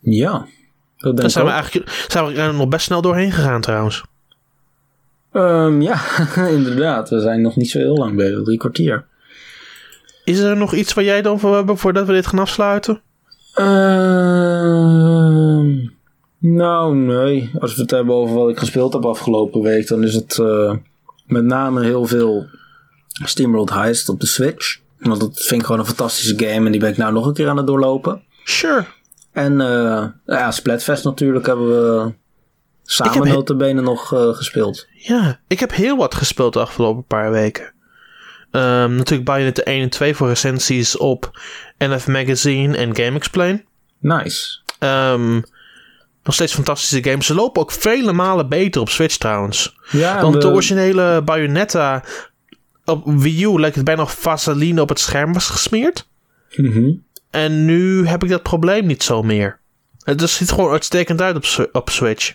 [0.00, 0.46] Ja.
[0.96, 4.04] Dat Daar zijn we eigenlijk zijn we er nog best snel doorheen gegaan trouwens.
[5.32, 6.00] Ehm, ja,
[6.58, 7.08] inderdaad.
[7.08, 8.44] We zijn nog niet zo heel lang bezig.
[8.44, 9.06] Drie kwartier.
[10.24, 13.00] Is er nog iets waar jij dan voor hebben voordat we dit gaan afsluiten?
[13.56, 15.36] Ehm,
[16.38, 17.50] nou, nee.
[17.58, 20.74] Als we het hebben over wat ik gespeeld heb afgelopen week, dan is het eh,
[21.26, 22.46] met name heel veel
[23.24, 24.78] SteamWorld Heist op de Switch.
[24.98, 27.34] Want dat vind ik gewoon een fantastische game en die ben ik nou nog een
[27.34, 28.22] keer aan het doorlopen.
[28.44, 28.84] Sure.
[29.32, 32.12] En eh, ja, Splatfest natuurlijk hebben we
[32.84, 34.86] samen notabene nog eh, gespeeld.
[34.92, 37.74] Ja, ik heb heel wat gespeeld de afgelopen paar weken.
[38.50, 41.30] Ehm, natuurlijk Bayonetta 1 en 2 voor recensies op
[41.78, 43.64] NF Magazine en Game Explain.
[43.98, 44.58] Nice.
[44.78, 45.34] Ehm,
[46.22, 47.26] nog steeds fantastische games.
[47.26, 49.76] Ze lopen ook vele malen beter op Switch trouwens.
[49.90, 52.04] Ja, Want we- de originele Bayonetta
[52.84, 56.06] op Wii U lijkt het bijna of vaseline op het scherm was gesmeerd.
[56.56, 56.90] Mhm.
[57.30, 59.58] En nu heb ik dat probleem niet zo meer.
[60.04, 62.34] Het ziet gewoon uitstekend uit op, op Switch.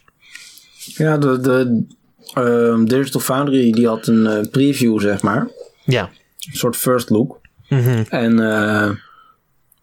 [0.96, 1.86] Ja, de, de
[2.34, 5.48] ehm, Digital Foundry die had een eh, preview, zeg maar.
[5.86, 6.10] Ja.
[6.52, 7.40] Een soort first look.
[7.70, 8.04] Mhm.
[8.10, 8.90] En eh,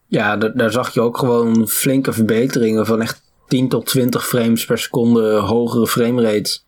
[0.09, 4.65] ja, da- daar zag je ook gewoon flinke verbeteringen van echt 10 tot 20 frames
[4.65, 6.59] per seconde hogere framerate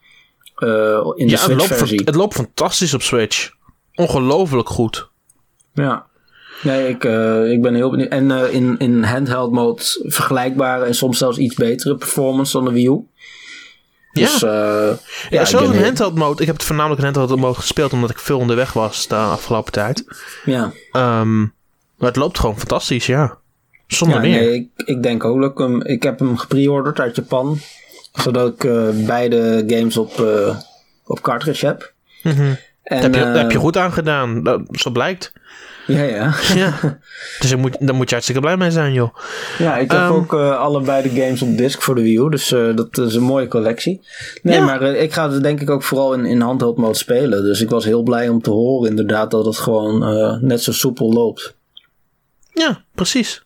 [0.57, 3.51] eh in de Ja, het loopt, fan- het loopt fantastisch op Switch.
[3.95, 5.09] Ongelooflijk goed.
[5.75, 6.07] Ja.
[6.63, 8.09] Nee, ik, eh, ik ben heel benieuwd.
[8.11, 12.73] En eh, in, in handheld mode vergelijkbare en soms zelfs iets betere performance dan de
[12.73, 13.07] Wii U.
[14.13, 14.49] Dus, Ja,
[15.31, 16.41] ja, ik zelfs in handheld mode.
[16.41, 19.73] Ik heb het voornamelijk in handheld mode gespeeld omdat ik veel onderweg was de afgelopen
[19.73, 20.05] tijd.
[20.45, 21.47] Ja, Ehm,
[22.01, 23.39] maar het loopt gewoon fantastisch, ja.
[23.87, 24.41] Zonder ja meer.
[24.41, 25.83] nee, ik, ik denk ook dat ik hem...
[25.83, 27.59] Ik heb hem gepreorderd uit Japan.
[28.13, 30.57] Zodat ik eh, beide games op, eh,
[31.07, 31.93] op cartridge heb.
[32.23, 32.55] Mhm.
[32.83, 34.43] En, heb, je, eh, heb je goed aan gedaan.
[34.43, 35.33] Dat, zo blijkt.
[35.87, 36.35] Ja, ja.
[36.55, 36.99] Ja.
[37.41, 39.15] dus daar moet, daar moet je hartstikke blij mee zijn, joh.
[39.59, 42.29] Ja, ik heb Ehm, ook eh, allebei de games op disc voor de Wii U.
[42.31, 44.01] Dus eh, dat is een mooie collectie.
[44.43, 44.65] Nee, Ja.
[44.65, 47.43] maar eh, ik ga het denk ik ook vooral in, in handheld mode spelen.
[47.45, 50.73] Dus ik was heel blij om te horen inderdaad dat het gewoon eh, net zo
[50.73, 51.59] soepel loopt.
[52.53, 53.45] Ja, precies.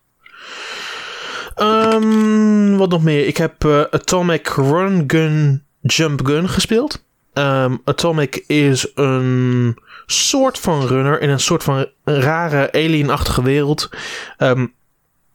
[1.54, 3.26] Ehm, wat nog meer?
[3.26, 7.04] Ik heb eh, Atomic Run Gun Jump Gun gespeeld.
[7.32, 13.90] Ehm, Atomic is een soort van runner in een soort van rare alien-achtige wereld.
[14.38, 14.66] Ehm,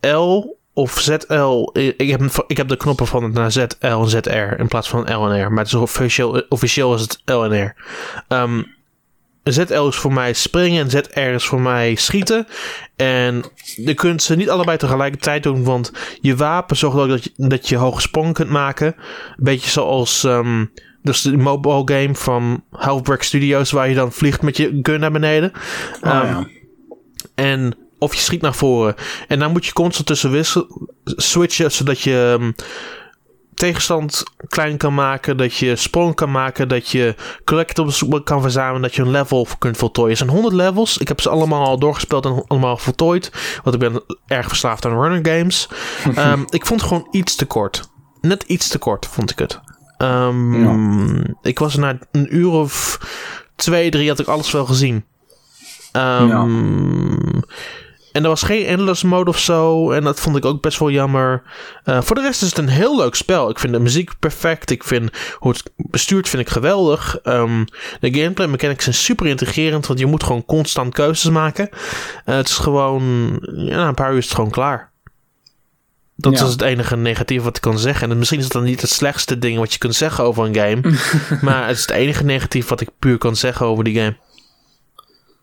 [0.01, 1.69] L of ZL.
[1.73, 5.01] Ik heb, ik heb de knoppen van het naar ZL en ZR in plaats van
[5.01, 5.49] L en R.
[5.49, 7.75] Maar het is officieel, officieel is het L en R.
[9.53, 12.47] ZL is voor mij springen en ZR is voor mij schieten.
[12.95, 13.43] En
[13.75, 15.91] je kunt ze niet allebei tegelijkertijd doen, want
[16.21, 18.87] je wapen zorgt ook dat je, dat je hoge sprong kunt maken.
[18.87, 20.65] Een beetje zoals ehm,
[21.01, 25.11] dus de mobile game van Halfbreak Studios, waar je dan vliegt met je gun naar
[25.11, 25.51] beneden.
[26.01, 26.47] Oh, Ehm, ja.
[27.35, 28.95] En of je schiet naar voren.
[29.27, 32.51] En dan moet je constant tussen wissel, switchen, zodat je ehm,
[33.59, 38.95] tegenstand klein kan maken, dat je sprong kan maken, dat je collectibles kan verzamelen, dat
[38.95, 40.11] je een level kunt voltooien.
[40.11, 40.97] Er zijn 100 levels.
[40.97, 43.31] Ik heb ze allemaal al doorgespeeld en allemaal voltooid,
[43.63, 45.69] want ik ben erg verslaafd aan runner games.
[46.15, 47.89] Ehm, ik vond het gewoon iets te kort.
[48.21, 49.59] Net iets te kort, vond ik het.
[49.97, 52.99] Ehm, Ik was na een uur of
[53.55, 55.05] twee, drie had ik alles wel gezien.
[55.91, 56.29] Ehm,
[58.11, 59.91] En er was geen endless mode of zo.
[59.91, 61.41] En dat vond ik ook best wel jammer.
[61.83, 63.49] Eh, voor de rest is het een heel leuk spel.
[63.49, 64.69] Ik vind de muziek perfect.
[64.71, 67.19] Ik vind hoe het bestuurt vind ik geweldig.
[67.23, 67.65] Ehm,
[67.99, 69.87] de gameplay mechanics zijn super integrerend.
[69.87, 71.69] Want je moet gewoon constant keuzes maken.
[72.25, 73.01] Eh, het is gewoon...
[73.55, 74.91] Ja, na een paar uur is het gewoon klaar.
[76.15, 76.45] Dat Ja.
[76.45, 78.11] is het enige negatief wat ik kan zeggen.
[78.11, 80.55] En misschien is het dan niet het slechtste ding wat je kunt zeggen over een
[80.55, 80.97] game.
[81.45, 84.15] maar het is het enige negatief wat ik puur kan zeggen over die game.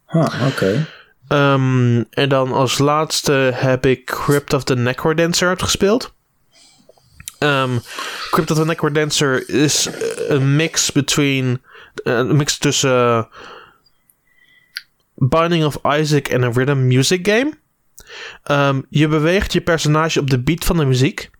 [0.06, 0.86] Ah, oké.
[1.28, 6.14] Ehm, en dan als laatste heb ik Crypt of the Necrodancer uitgespeeld.
[7.38, 7.78] Ehm
[8.30, 11.62] Crypt of the Necrodancer is eh, een mix between
[12.04, 13.28] eh, een mix tussen
[15.14, 17.52] Binding of Isaac en een rhythm music game.
[18.42, 21.30] Ehm, je beweegt je personage op de beat van de muziek.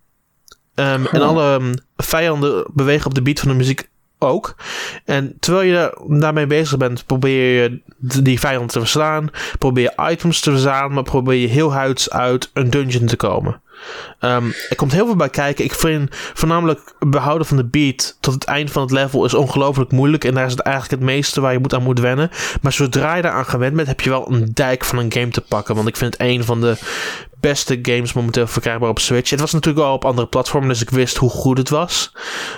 [0.75, 3.89] En alle vijanden bewegen op de beat van de muziek
[4.19, 4.55] ook.
[5.05, 9.29] En terwijl je daarmee bezig bent, probeer je die vijand te verslaan.
[9.59, 13.61] Probeer je items te verzamelen, probeer je heel huids uit een dungeon te komen.
[14.19, 15.65] Ehm, er komt heel veel bij kijken.
[15.65, 19.91] Ik vind voornamelijk behouden van de beat tot het eind van het level is ongelooflijk
[19.91, 20.23] moeilijk.
[20.23, 22.29] En daar is het eigenlijk het meeste waar je moet aan moet wennen.
[22.61, 25.41] Maar zodra je daaraan gewend bent, heb je wel een dijk van een game te
[25.41, 25.75] pakken.
[25.75, 26.77] Want ik vind het een van de
[27.39, 29.29] beste games momenteel verkrijgbaar op Switch.
[29.29, 32.11] Het was natuurlijk al op andere platformen, dus ik wist hoe goed het was.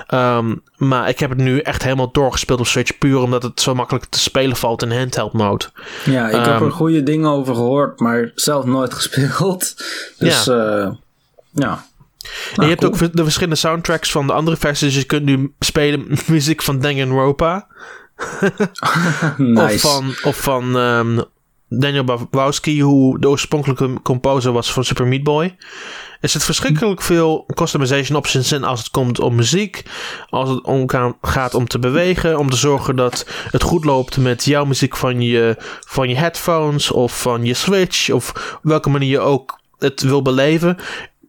[0.07, 2.97] Ehm, maar ik heb het nu echt helemaal doorgespeeld op Switch.
[2.97, 5.65] Puur omdat het zo makkelijk te spelen valt in handheld mode.
[6.05, 9.73] Ja, ik heb Ehm, er goede dingen over gehoord, maar zelf nooit gespeeld.
[10.17, 10.97] Dus ja.
[11.51, 11.85] ja.
[12.55, 14.93] en je hebt ook de verschillende soundtracks van de andere versies.
[14.93, 17.67] Dus je kunt nu spelen muziek van Danganronpa.
[19.37, 19.87] nice.
[19.87, 21.19] Of van, of van ehm,
[21.69, 25.55] Daniel Bawowski, hoe de oorspronkelijke composer was van Super Meat Boy.
[26.19, 29.83] Er zit verschrikkelijk veel customization options in als het komt om muziek.
[30.29, 30.89] Als het om
[31.21, 32.39] gaat om te bewegen.
[32.39, 35.55] Om te zorgen dat het goed loopt met jouw muziek van je,
[35.87, 38.09] van je headphones of van je Switch.
[38.09, 40.77] Of welke manier je ook het wil beleven.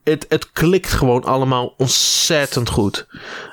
[0.05, 3.07] Het, het klikt gewoon allemaal ontzettend goed.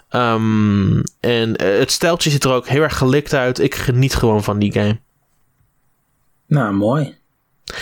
[0.10, 3.60] Ehm, en het steltje ziet er ook heel erg gelikt uit.
[3.60, 5.00] Ik geniet gewoon van die game.
[6.48, 7.16] Nou, mooi.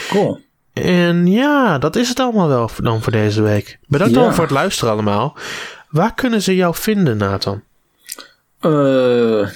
[0.09, 0.39] Cool.
[0.74, 3.80] En ja, dat is het allemaal wel voor- dan voor deze week.
[3.88, 4.34] Bedankt Ja.
[4.34, 5.38] voor het luisteren allemaal.
[5.89, 7.63] Waar kunnen ze jou vinden, Nathan?
[8.59, 9.49] Eh,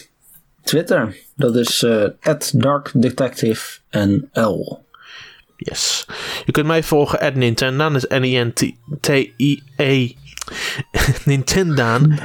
[0.63, 1.15] Twitter.
[1.35, 2.03] Dat is eh
[2.51, 4.85] @darkdetectivenl.
[5.57, 6.05] Yes.
[6.45, 7.93] Je kunt mij volgen at Nintendaan.
[7.93, 10.11] Dat is N-I-N-T-I-E.
[11.25, 12.19] Nintendaan.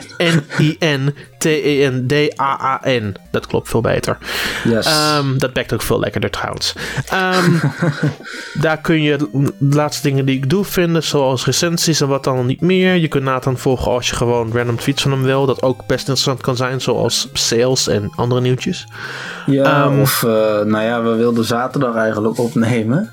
[1.44, 3.14] N-I-N-T-E-N-D-A-A-N.
[3.30, 4.18] Dat klopt veel beter.
[4.64, 4.86] Yes.
[4.86, 6.74] Ehm, dat bekt ook veel lekkerder trouwens.
[7.08, 7.52] Ehm,
[8.60, 9.16] daar kun je
[9.58, 12.94] de laatste dingen die ik doe vinden, zoals recensies en wat dan niet meer.
[12.94, 16.08] Je kunt Nathan volgen als je gewoon random tweets van hem wil, dat ook best
[16.08, 18.86] interessant kan zijn, zoals sales en andere nieuwtjes.
[19.46, 20.30] ja, ehm, of eh,
[20.60, 23.10] nou ja, we wilden zaterdag eigenlijk opnemen.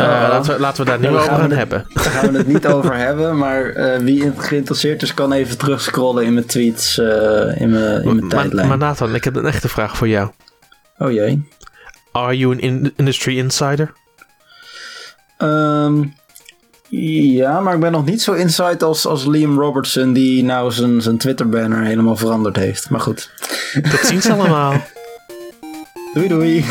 [0.00, 0.06] Oh.
[0.06, 1.86] laten, we, laten we daar meer over gaan hebben.
[1.94, 6.24] Daar gaan we het niet over hebben, maar eh, wie geïnteresseerd is, kan even terugscrollen
[6.24, 8.68] in mijn tweets, eh, in mijn, in mijn Maar, tijdlijn.
[8.68, 10.30] maar Nathan, ik heb een echte vraag voor jou.
[10.98, 11.48] oh jee.
[12.12, 13.92] Are you an in- industry insider?
[15.38, 16.04] Ehm,
[16.88, 21.02] ja, maar ik ben nog niet zo inside als, als Liam Robertson, die nou zijn,
[21.02, 22.90] zijn Twitter-banner helemaal veranderd heeft.
[22.90, 23.30] Maar goed.
[23.90, 24.72] Dat zien ze allemaal.
[26.14, 26.64] Doei doei.